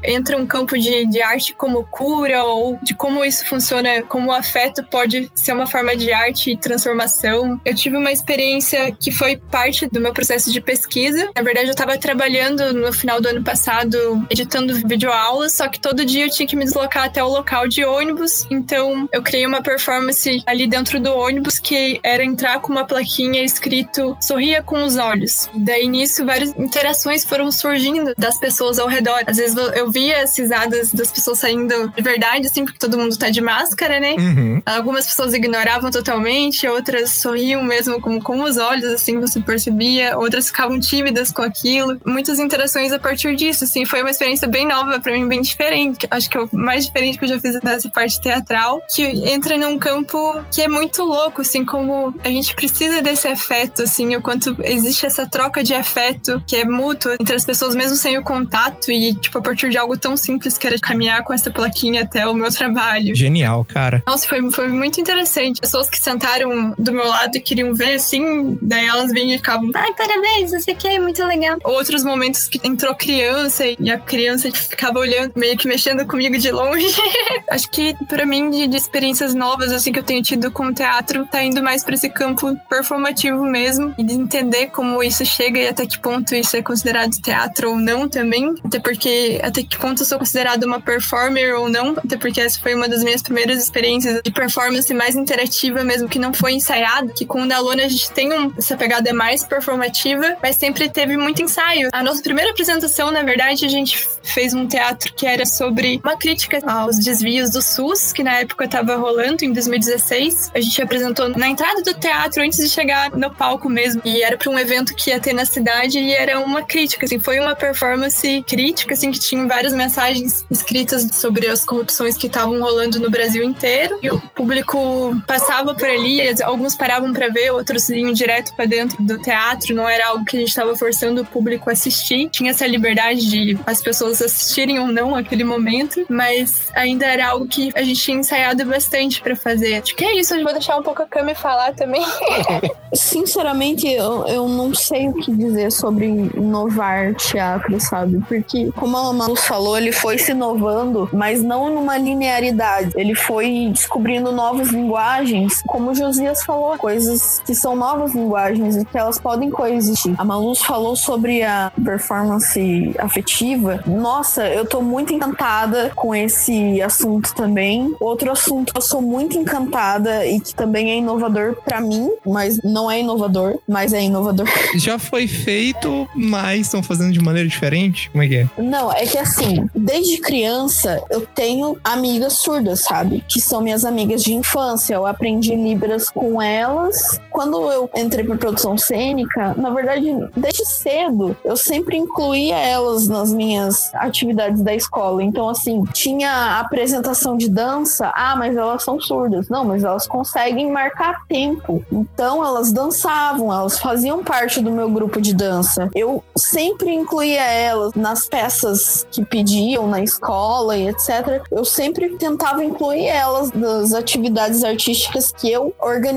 [0.04, 4.34] entra um campo de, de arte como cura ou de como isso funciona, como o
[4.34, 6.58] afeto pode ser uma forma de arte e
[6.98, 7.62] transformação.
[7.64, 11.30] Eu tive uma experiência que foi parte do meu processo de pesquisa.
[11.36, 16.06] Na verdade, eu estava trabalhando no final do ano passado editando videoaulas, só que todo
[16.06, 18.48] dia eu tinha que me deslocar até o local de ônibus.
[18.50, 23.44] Então, eu criei uma performance ali dentro do ônibus que era entrar com uma plaquinha
[23.44, 25.50] escrito Sorria com os olhos.
[25.54, 29.24] E daí nisso, várias interações foram surgindo das pessoas ao redor.
[29.28, 33.18] Às vezes eu via as risadas das pessoas saindo de verdade, assim, porque todo mundo
[33.18, 34.16] tá de máscara, né?
[34.18, 34.62] Uhum.
[34.66, 40.18] Algumas pessoas ignoravam totalmente, outras sorriam mesmo com, com os olhos, assim, você percebia.
[40.18, 42.00] Outras ficavam tímidas com aquilo.
[42.06, 43.86] Muitas interações a partir disso, assim.
[43.86, 46.08] Foi uma experiência bem nova para mim, bem diferente.
[46.10, 49.58] Acho que é o mais diferente que eu já fiz nessa parte teatral, que entra
[49.58, 54.22] num campo que é muito louco, assim, como a gente precisa desse afeto, assim, o
[54.22, 58.24] quanto existe essa troca de afeto que é mútuo entre as pessoas, mesmo sem o
[58.24, 62.04] contato, e, tipo, a partir de algo tão simples que era caminhar com essa plaquinha
[62.04, 63.16] até o meu trabalho.
[63.16, 64.04] Genial, cara.
[64.06, 65.62] Nossa, foi, foi muito interessante.
[65.62, 69.70] Pessoas que sentaram do meu lado e queriam ver, assim, daí elas vinham e ficavam,
[69.74, 71.58] ai, parabéns, você aqui é muito legal.
[71.64, 76.52] Outros momentos que entrou criança e a criança ficava olhando, meio que mexendo comigo de
[76.52, 76.88] longe.
[77.50, 80.74] Acho que, para mim, de, de, experiências novas, assim, que eu tenho tido com o
[80.74, 85.60] teatro, tá indo mais pra esse campo performativo mesmo, e de entender como isso chega
[85.60, 88.54] e até que ponto isso é considerado teatro ou não também.
[88.64, 92.60] Até porque, até que ponto eu sou considerado uma performer ou não, até porque essa
[92.60, 97.14] foi uma das minhas primeiras experiências de performance mais interativa mesmo, que não foi ensaiado,
[97.14, 100.90] que com o da Luna a gente tem um, essa pegada mais performativa, mas sempre
[100.90, 101.90] teve muito ensaio.
[101.94, 106.18] A nossa primeira apresentação, na verdade, a gente fez um teatro que era sobre uma
[106.18, 110.52] crítica aos desvios do SUS, que na época estava rolando em 2016.
[110.54, 114.38] A gente apresentou na entrada do teatro antes de chegar no palco mesmo, e era
[114.38, 117.56] para um evento que ia ter na cidade e era uma crítica, assim, foi uma
[117.56, 123.10] performance crítica, assim, que tinha várias mensagens escritas sobre as corrupções que estavam rolando no
[123.10, 124.00] Brasil inteiro.
[124.02, 129.02] E o público passava por ali, alguns paravam para ver, outros iam direto para dentro
[129.04, 132.30] do teatro, não era algo que a gente estava forçando o público a assistir.
[132.30, 137.48] Tinha essa liberdade de as pessoas assistirem ou não aquele momento, mas ainda era algo
[137.48, 139.82] que a gente tinha ensaiado bastante para fazer.
[139.82, 142.04] Acho que é isso, eu vou deixar um pouco a Cami falar também.
[142.94, 148.20] Sinceramente, eu, eu não sei o que dizer sobre inovar teatro, sabe?
[148.28, 152.92] Porque, como a Malu falou, ele foi se inovando, mas não numa linearidade.
[152.96, 158.86] Ele foi descobrindo novas linguagens, como o Josias falou, coisas que são novas linguagens e
[158.86, 160.16] que elas podem coexistir.
[160.18, 163.84] A Maluz falou sobre a performance afetiva.
[163.86, 167.96] Nossa, eu tô muito encantada com esse assunto também.
[168.00, 172.62] Outro assunto que eu sou muito encantada e que também é inovador para mim, mas
[172.64, 174.48] não é inovador, mas é inovador.
[174.76, 178.10] Já foi feito, mas estão fazendo de maneira diferente?
[178.10, 178.48] Como é que é?
[178.58, 183.24] Não, é que assim, desde criança eu tenho amigas surdas, sabe?
[183.28, 184.96] Que são minhas amigas de infância.
[184.96, 187.20] Eu aprendi Libras com elas.
[187.32, 190.06] Quando eu entrei para produção cênica, na verdade,
[190.36, 195.24] desde cedo, eu sempre incluía elas nas minhas atividades da escola.
[195.24, 198.12] Então, assim, tinha apresentação de dança.
[198.16, 199.50] Ah, mas elas são surdas.
[199.50, 201.84] Não, mas elas conseguem marcar tempo.
[201.92, 205.90] Então, elas dançavam, elas faziam parte do meu grupo de dança.
[205.96, 211.42] Eu sempre incluía elas nas peças que pediam na escola e etc.
[211.52, 216.17] Eu sempre tentava incluir elas das atividades artísticas que eu organizava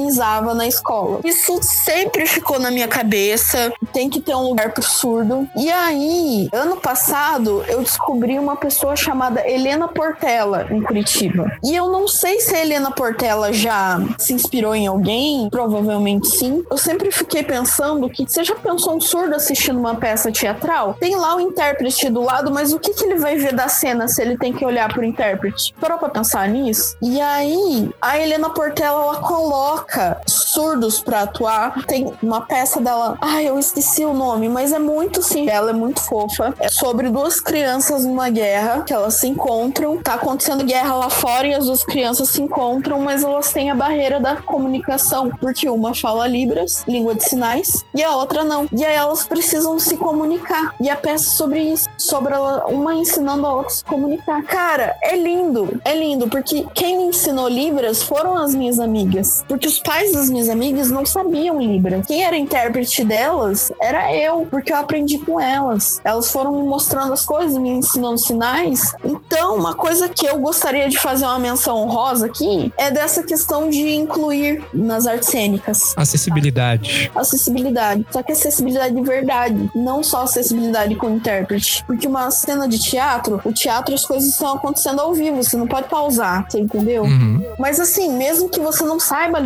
[0.54, 1.20] na escola.
[1.24, 3.72] Isso sempre ficou na minha cabeça.
[3.92, 5.48] Tem que ter um lugar pro surdo.
[5.56, 11.50] E aí, ano passado, eu descobri uma pessoa chamada Helena Portela em Curitiba.
[11.62, 16.64] E eu não sei se a Helena Portela já se inspirou em alguém, provavelmente sim.
[16.70, 20.94] Eu sempre fiquei pensando que você já pensou um surdo assistindo uma peça teatral?
[21.00, 24.08] Tem lá o intérprete do lado, mas o que, que ele vai ver da cena
[24.08, 25.74] se ele tem que olhar pro intérprete?
[25.80, 26.96] Parou pra pensar nisso?
[27.02, 29.89] E aí, a Helena Portela ela coloca
[30.26, 31.84] surdos pra atuar.
[31.86, 36.00] Tem uma peça dela, ai, eu esqueci o nome, mas é muito singela, é muito
[36.00, 36.54] fofa.
[36.58, 39.98] É sobre duas crianças numa guerra que elas se encontram.
[40.02, 43.74] Tá acontecendo guerra lá fora e as duas crianças se encontram, mas elas têm a
[43.74, 48.68] barreira da comunicação, porque uma fala Libras, língua de sinais, e a outra não.
[48.72, 50.74] E aí elas precisam se comunicar.
[50.80, 54.42] E a peça é sobre isso, sobre ela, uma ensinando a outra a se comunicar.
[54.44, 59.44] Cara, é lindo, é lindo, porque quem me ensinou Libras foram as minhas amigas.
[59.48, 62.06] Porque os pais das minhas amigas não sabiam Libras.
[62.06, 66.00] Quem era intérprete delas era eu, porque eu aprendi com elas.
[66.04, 68.94] Elas foram me mostrando as coisas, me ensinando sinais.
[69.04, 73.68] Então, uma coisa que eu gostaria de fazer uma menção honrosa aqui é dessa questão
[73.68, 75.94] de incluir nas artes cênicas.
[75.96, 77.10] Acessibilidade.
[77.14, 78.06] Acessibilidade.
[78.10, 81.84] Só que acessibilidade de verdade, não só acessibilidade com intérprete.
[81.86, 85.66] Porque uma cena de teatro, o teatro as coisas estão acontecendo ao vivo, você não
[85.66, 87.02] pode pausar, você entendeu?
[87.04, 87.44] Uhum.
[87.58, 89.38] Mas assim, mesmo que você não saiba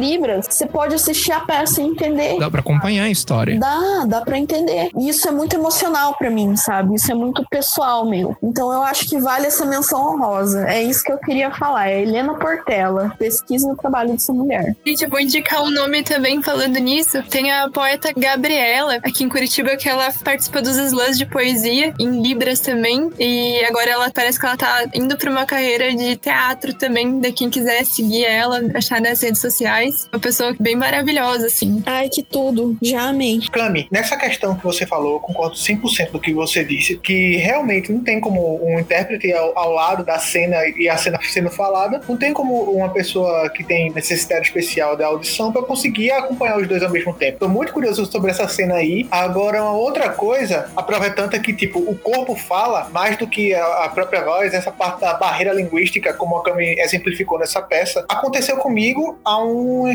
[0.43, 2.39] Você pode assistir a peça e entender.
[2.39, 3.59] Dá pra acompanhar a história.
[3.59, 4.91] Dá, dá pra entender.
[4.97, 6.95] E isso é muito emocional pra mim, sabe?
[6.95, 8.37] Isso é muito pessoal meu.
[8.43, 10.67] Então eu acho que vale essa menção honrosa.
[10.69, 11.89] É isso que eu queria falar.
[11.89, 13.15] É Helena Portela.
[13.19, 14.75] Pesquisa o trabalho dessa mulher.
[14.85, 17.23] Gente, eu vou indicar um nome também falando nisso.
[17.25, 22.23] Tem a poeta Gabriela, aqui em Curitiba, que ela participa dos slams de poesia, em
[22.23, 23.11] Libras também.
[23.19, 27.33] E agora ela parece que ela tá indo pra uma carreira de teatro também, de
[27.33, 30.09] quem quiser seguir ela, achar nas redes sociais.
[30.15, 31.83] Uma pessoa bem maravilhosa, assim.
[31.85, 32.77] Ai, que tudo.
[32.81, 33.41] Já amei.
[33.51, 37.91] Cami, nessa questão que você falou, eu concordo 100% do que você disse, que realmente
[37.91, 42.01] não tem como um intérprete ao, ao lado da cena e a cena sendo falada,
[42.09, 46.69] não tem como uma pessoa que tem necessidade especial da audição para conseguir acompanhar os
[46.69, 47.41] dois ao mesmo tempo.
[47.41, 49.09] Tô muito curioso sobre essa cena aí.
[49.11, 53.27] Agora, uma outra coisa, a prova é tanta que, tipo, o corpo fala mais do
[53.27, 57.61] que a, a própria voz, essa parte da barreira linguística, como a Cami exemplificou nessa
[57.61, 59.43] peça, aconteceu comigo há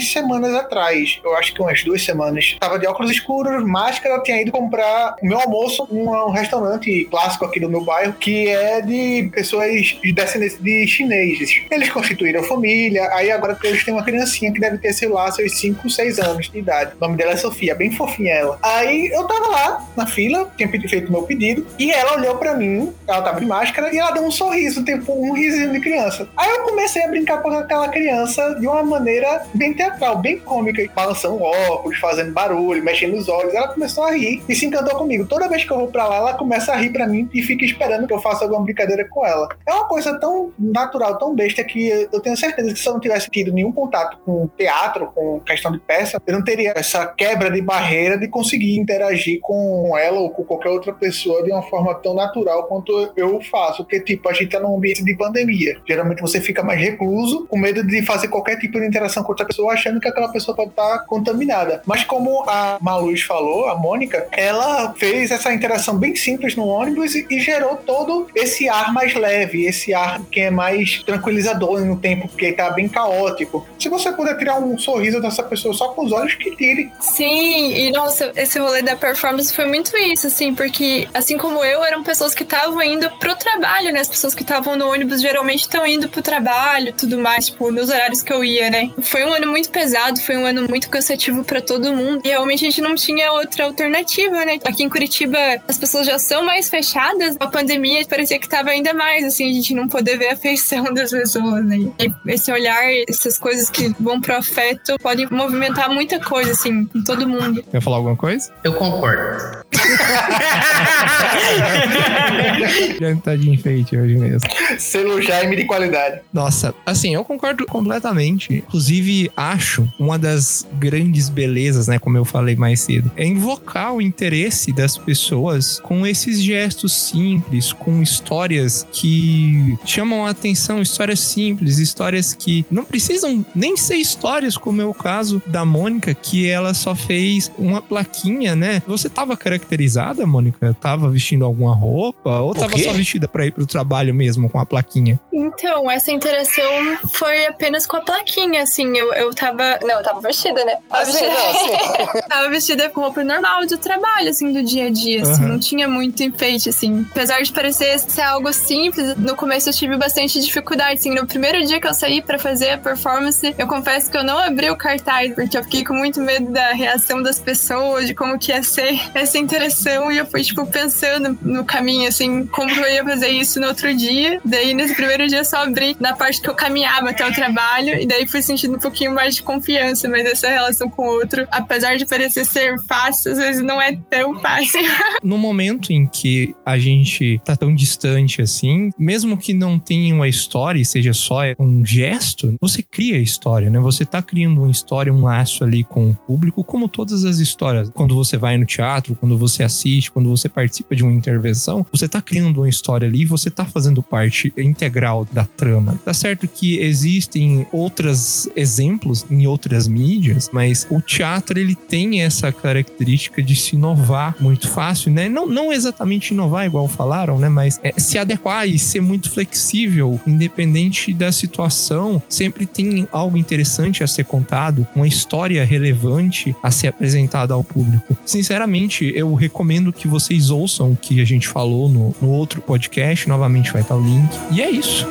[0.07, 1.19] semanas atrás.
[1.23, 2.57] Eu acho que umas duas semanas.
[2.59, 7.45] Tava de óculos escuros, máscara, tinha ido comprar o meu almoço num um restaurante clássico
[7.45, 11.61] aqui do meu bairro, que é de pessoas de descendentes de chineses.
[11.69, 15.57] Eles constituíram família, aí agora eles têm uma criancinha que deve ter, sei lá, seus
[15.59, 16.93] 5, 6 anos de idade.
[16.97, 18.59] O nome dela é Sofia, bem fofinha ela.
[18.61, 22.93] Aí eu tava lá na fila, tinha feito meu pedido, e ela olhou pra mim,
[23.07, 26.27] ela tava de máscara, e ela deu um sorriso, tipo um risinho de criança.
[26.35, 30.83] Aí eu comecei a brincar com aquela criança de uma maneira bem teatral, bem cômica,
[30.93, 33.53] balançando óculos, fazendo barulho, mexendo os olhos.
[33.53, 35.25] Ela começou a rir e se encantou comigo.
[35.25, 37.65] Toda vez que eu vou pra lá, ela começa a rir pra mim e fica
[37.65, 39.49] esperando que eu faça alguma brincadeira com ela.
[39.67, 42.99] É uma coisa tão natural, tão besta, que eu tenho certeza que se eu não
[42.99, 47.51] tivesse tido nenhum contato com teatro, com questão de peça, eu não teria essa quebra
[47.51, 51.93] de barreira de conseguir interagir com ela ou com qualquer outra pessoa de uma forma
[51.95, 53.83] tão natural quanto eu faço.
[53.83, 55.77] Porque, tipo, a gente tá num ambiente de pandemia.
[55.87, 59.45] Geralmente você fica mais recluso, com medo de fazer qualquer tipo de interação com outra
[59.45, 61.81] pessoa, achando que aquela pessoa pode estar contaminada.
[61.85, 67.15] Mas como a Maluz falou, a Mônica, ela fez essa interação bem simples no ônibus
[67.15, 71.97] e, e gerou todo esse ar mais leve, esse ar que é mais tranquilizador no
[71.97, 73.67] tempo, porque tá bem caótico.
[73.79, 76.91] Se você puder tirar um sorriso dessa pessoa só com os olhos, que tire.
[76.99, 81.83] Sim, e nossa, esse rolê da performance foi muito isso, assim, porque assim como eu,
[81.83, 84.01] eram pessoas que estavam indo pro trabalho, né?
[84.01, 87.89] As pessoas que estavam no ônibus geralmente estão indo pro trabalho, tudo mais, tipo, nos
[87.89, 88.91] horários que eu ia, né?
[89.01, 92.21] Foi um ano muito pesado, foi um ano muito cansativo para todo mundo.
[92.25, 94.59] E realmente a gente não tinha outra alternativa, né?
[94.65, 98.93] Aqui em Curitiba as pessoas já são mais fechadas, a pandemia parecia que tava ainda
[98.93, 101.77] mais, assim, a gente não poder ver a feição das pessoas, né?
[101.77, 107.03] E esse olhar, essas coisas que vão pro afeto podem movimentar muita coisa, assim, em
[107.03, 107.63] todo mundo.
[107.63, 108.51] Quer falar alguma coisa?
[108.63, 109.59] Eu concordo.
[112.99, 114.47] Já tá de enfeite hoje mesmo.
[114.77, 116.21] Selo Jaime de qualidade.
[116.33, 118.53] Nossa, assim, eu concordo completamente.
[118.53, 119.58] Inclusive, acho
[119.97, 124.97] uma das grandes belezas, né, como eu falei mais cedo, é invocar o interesse das
[124.97, 132.65] pessoas com esses gestos simples, com histórias que chamam a atenção, histórias simples, histórias que
[132.69, 137.51] não precisam nem ser histórias, como é o caso da Mônica, que ela só fez
[137.57, 138.81] uma plaquinha, né?
[138.87, 140.75] Você tava caracterizada, Mônica?
[140.79, 142.39] Tava vestindo alguma roupa?
[142.39, 145.19] Ou tava só vestida pra ir pro trabalho mesmo com a plaquinha?
[145.31, 148.97] Então, essa interação foi apenas com a plaquinha, assim.
[148.97, 149.48] Eu, eu tava.
[149.53, 150.77] Não, eu tava vestida, né?
[150.89, 152.21] Tava Assim, vestida, não, assim.
[152.29, 155.43] tava vestida com roupa normal do trabalho, assim, do dia a dia, assim.
[155.43, 155.47] Aham.
[155.49, 157.05] Não tinha muito enfeite, assim.
[157.11, 161.11] Apesar de parecer ser algo simples, no começo eu tive bastante dificuldade, assim.
[161.13, 164.37] No primeiro dia que eu saí pra fazer a performance, eu confesso que eu não
[164.37, 168.37] abri o cartaz, porque eu fiquei com muito medo da reação das pessoas, de como
[168.37, 170.11] que ia ser essa interação.
[170.11, 173.67] E eu fui, tipo, pensando no caminho, assim, como que eu ia fazer isso no
[173.67, 174.39] outro dia.
[174.43, 177.99] Daí, nesse primeiro dia, eu só abri na parte que eu caminhava até o trabalho.
[177.99, 180.07] E daí fui sentindo um pouquinho mais de confiança.
[180.07, 183.95] Mas essa relação com o outro, apesar de parecer ser fácil, às vezes não é
[184.09, 184.79] tão fácil.
[185.21, 190.27] No momento em que a gente tá tão distante assim, mesmo que não tenha uma
[190.27, 193.79] história e seja só um gesto, você cria a história, né?
[193.79, 197.89] Você tá criando uma história, um laço ali com o público, como todas as histórias.
[197.89, 202.07] Quando você vai no teatro, quando você assiste, quando você participa de uma intervenção, você
[202.07, 205.99] tá criando uma história ali e você tá fazendo parte integral da trama.
[206.03, 212.51] Tá certo que existem outros exemplos em outras mídias, mas o teatro ele tem essa
[212.51, 215.29] característica de se inovar muito fácil, né?
[215.29, 217.49] Não, não exatamente inovar igual falaram, né?
[217.49, 224.03] Mas é, se adequar e ser muito flexível, independente da situação, sempre tem algo interessante
[224.03, 228.17] a ser contado, uma história relevante a ser apresentada ao público.
[228.25, 233.27] Sinceramente, eu recomendo que vocês ouçam o que a gente falou no, no outro podcast,
[233.27, 234.29] novamente vai estar o link.
[234.51, 235.07] E é isso.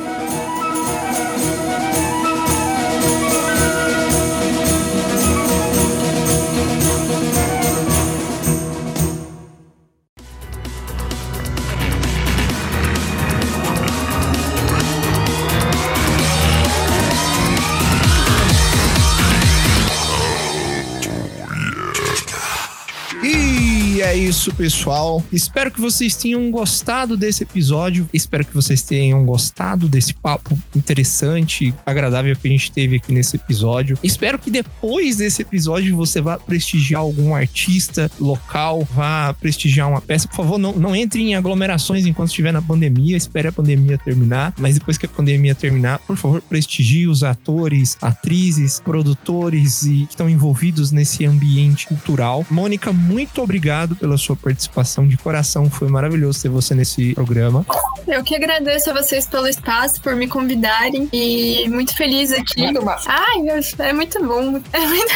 [23.99, 25.21] E é isso, pessoal.
[25.29, 28.09] Espero que vocês tenham gostado desse episódio.
[28.13, 33.35] Espero que vocês tenham gostado desse papo interessante, agradável que a gente teve aqui nesse
[33.35, 33.99] episódio.
[34.01, 40.29] Espero que depois desse episódio você vá prestigiar algum artista local, vá prestigiar uma peça.
[40.29, 43.17] Por favor, não, não entre em aglomerações enquanto estiver na pandemia.
[43.17, 44.53] Espere a pandemia terminar.
[44.57, 50.13] Mas depois que a pandemia terminar, por favor, prestigie os atores, atrizes, produtores e que
[50.13, 52.47] estão envolvidos nesse ambiente cultural.
[52.49, 55.69] Mônica, muito obrigado pela sua participação de coração.
[55.69, 57.65] Foi maravilhoso ter você nesse programa.
[58.07, 61.07] Eu que agradeço a vocês pelo espaço, por me convidarem.
[61.13, 62.63] E muito feliz aqui.
[63.07, 63.37] Ai,
[63.79, 64.59] é muito bom.
[64.71, 65.13] É muito,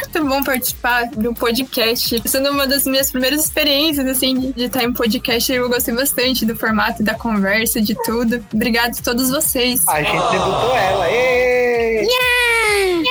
[0.00, 2.22] muito bom participar do podcast.
[2.24, 6.56] Sendo uma das minhas primeiras experiências, assim, de estar em podcast, eu gostei bastante do
[6.56, 8.44] formato, da conversa, de tudo.
[8.52, 9.86] Obrigado a todos vocês.
[9.88, 11.10] A gente debutou ela.
[11.10, 12.35] Êêêê!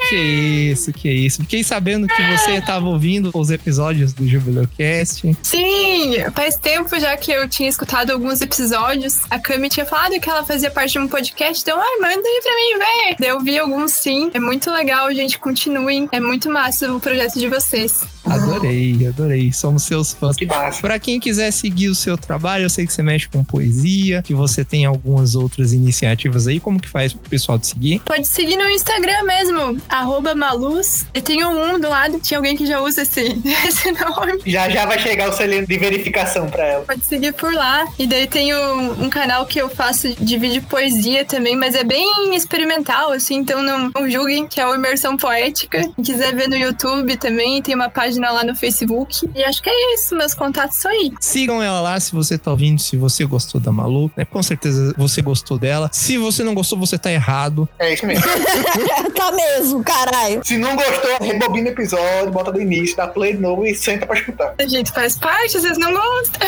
[0.09, 1.41] Que isso, que isso.
[1.41, 5.35] Fiquei sabendo que você estava ouvindo os episódios do Jubileu Cast.
[5.41, 9.21] Sim, faz tempo já que eu tinha escutado alguns episódios.
[9.29, 12.41] A Cami tinha falado que ela fazia parte de um podcast, então, ai, manda aí
[12.41, 13.15] pra mim ver.
[13.19, 14.29] Daí eu vi alguns sim.
[14.33, 15.37] É muito legal, gente.
[15.39, 16.07] Continuem.
[16.11, 18.14] É muito massa o projeto de vocês.
[18.25, 19.51] Adorei, adorei.
[19.53, 20.35] Somos seus fãs.
[20.35, 20.81] Que massa.
[20.81, 24.33] Pra quem quiser seguir o seu trabalho, eu sei que você mexe com poesia, que
[24.33, 26.59] você tem algumas outras iniciativas aí.
[26.59, 28.01] Como que faz pro pessoal te seguir?
[28.03, 31.05] Pode seguir no Instagram mesmo, arroba maluz.
[31.13, 33.21] Eu tenho um do lado, tinha alguém que já usa esse,
[33.67, 34.41] esse nome.
[34.45, 36.85] Já já vai chegar o selinho de verificação pra ela.
[36.85, 37.85] Pode seguir por lá.
[37.97, 41.83] E daí tem um, um canal que eu faço de vídeo poesia também, mas é
[41.83, 45.79] bem experimental, assim, então não, não julguem, que é o Imersão Poética.
[45.95, 49.29] Quem quiser ver no YouTube também, tem uma página lá no Facebook.
[49.35, 51.11] E acho que é isso, meus contatos são aí.
[51.19, 54.25] Sigam ela lá se você tá ouvindo, se você gostou da Malu, né?
[54.25, 55.89] Com certeza você gostou dela.
[55.91, 57.67] Se você não gostou, você tá errado.
[57.79, 58.25] É isso mesmo.
[59.15, 60.41] tá mesmo, caralho.
[60.43, 64.05] Se não gostou, rebobina o episódio, bota do início, dá play de novo e senta
[64.05, 64.55] pra escutar.
[64.57, 66.47] A gente faz parte, vocês não gostam.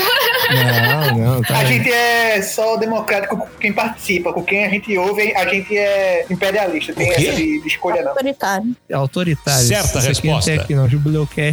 [0.50, 1.58] Não, não, tá.
[1.58, 5.78] A gente é só democrático com quem participa, com quem a gente ouve, a gente
[5.78, 6.94] é imperialista.
[6.94, 8.12] Tem essa de, de escolha, não.
[8.12, 8.76] Autoritário.
[8.90, 9.68] É autoritário.
[9.68, 10.52] Certa Isso aqui resposta.
[10.52, 10.88] Não tem aqui não.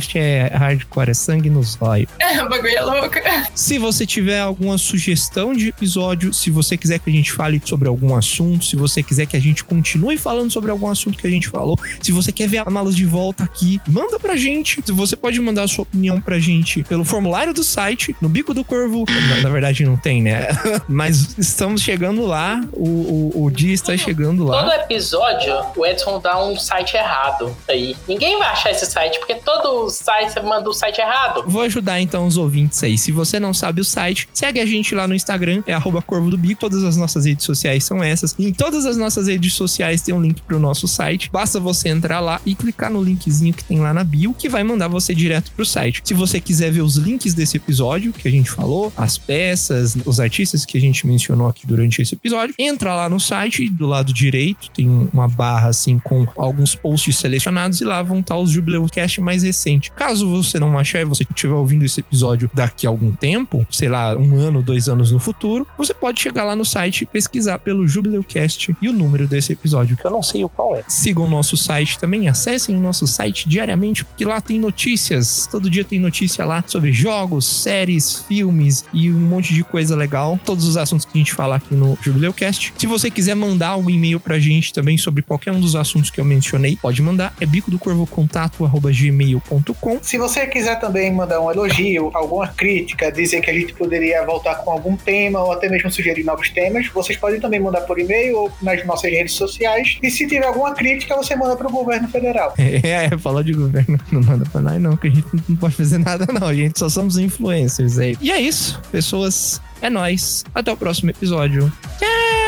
[0.05, 2.09] Jubileucast é hardcore, é sangue nos olhos.
[2.43, 3.15] o bagulho é louco.
[3.55, 7.89] Se você tiver alguma sugestão de episódio, se você quiser que a gente fale sobre
[7.89, 11.31] algum assunto, se você quiser que a gente continue falando sobre algum assunto que a
[11.31, 14.83] gente falou, se você quer ver a Malas de volta aqui, manda pra gente.
[14.93, 18.65] Você pode mandar a sua opinião pra gente pelo formulário do site, no Bico do
[18.65, 19.05] Corvo.
[19.29, 20.49] Na, na verdade, não tem, né?
[20.89, 24.77] Mas estamos chegando lá, o, o, o dia está chegando Todo lá.
[24.77, 27.97] episódio, o Edson dá um site errado aí.
[28.09, 31.45] Ninguém vai achar esse site, porque todo site você manda o site errado.
[31.47, 32.99] Vou ajudar então os ouvintes aí.
[32.99, 36.31] Se você não sabe o site, segue a gente lá no Instagram, é arroba Corvo
[36.31, 36.61] do Bico.
[36.61, 38.35] Todas as nossas redes sociais são essas.
[38.39, 41.31] E em todas as nossas redes sociais tem um link pro nosso site.
[41.31, 44.65] Basta você entrar lá e clicar no linkzinho que tem lá na bio, que vai
[44.65, 46.03] mandar você direto pro site.
[46.05, 50.21] Se você quiser ver os links desse episódio que a gente falou, as peças, os
[50.21, 54.13] artistas que a gente mencionou aqui durante esse episódio, entra lá no site, do lado
[54.13, 59.21] direito tem uma barra assim com alguns posts selecionados e lá vão estar os Jubileucast
[59.21, 59.84] mais recentes.
[59.91, 63.89] Caso você não achar e você estiver ouvindo esse episódio daqui a algum tempo, sei
[63.89, 67.87] lá, um ano, dois anos no futuro, você pode chegar lá no site pesquisar pelo
[67.87, 70.85] Jubileucast e o número desse episódio, que eu não sei o qual é.
[70.89, 75.49] Sigam o nosso site também, acessem o nosso site diariamente, porque lá tem notícias.
[75.51, 80.39] Todo dia tem notícia lá sobre jogos, séries, filmes e um monte de coisa legal.
[80.45, 82.73] Todos os assuntos que a gente fala aqui no Jubileucast.
[82.77, 86.21] Se você quiser mandar um e-mail pra gente também sobre qualquer um dos assuntos que
[86.21, 87.35] eu mencionei, pode mandar.
[87.41, 89.64] É bico do corvo contato gmail.com.
[90.03, 94.57] Se você quiser também mandar um elogio, alguma crítica, dizer que a gente poderia voltar
[94.57, 98.37] com algum tema ou até mesmo sugerir novos temas, vocês podem também mandar por e-mail
[98.37, 99.99] ou nas nossas redes sociais.
[100.03, 102.55] E se tiver alguma crítica, você manda pro governo federal.
[102.85, 105.99] É, falou de governo, não manda pra nós não, que a gente não pode fazer
[105.99, 108.17] nada não, a gente só somos influencers aí.
[108.21, 110.45] E é isso, pessoas, é nóis.
[110.55, 111.73] Até o próximo episódio.
[111.99, 112.44] Por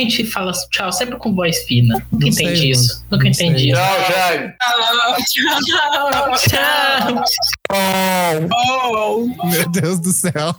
[0.00, 1.94] gente fala tchau sempre com voz fina?
[2.10, 2.72] Nunca Não sei, entendi mano.
[2.72, 3.06] isso.
[3.10, 3.70] Nunca Não entendi sei.
[3.72, 3.80] isso.
[3.80, 4.52] Tchau, Jaime.
[5.66, 7.24] Tchau, tchau.
[7.70, 9.26] Tchau.
[9.50, 10.54] Meu Deus do céu.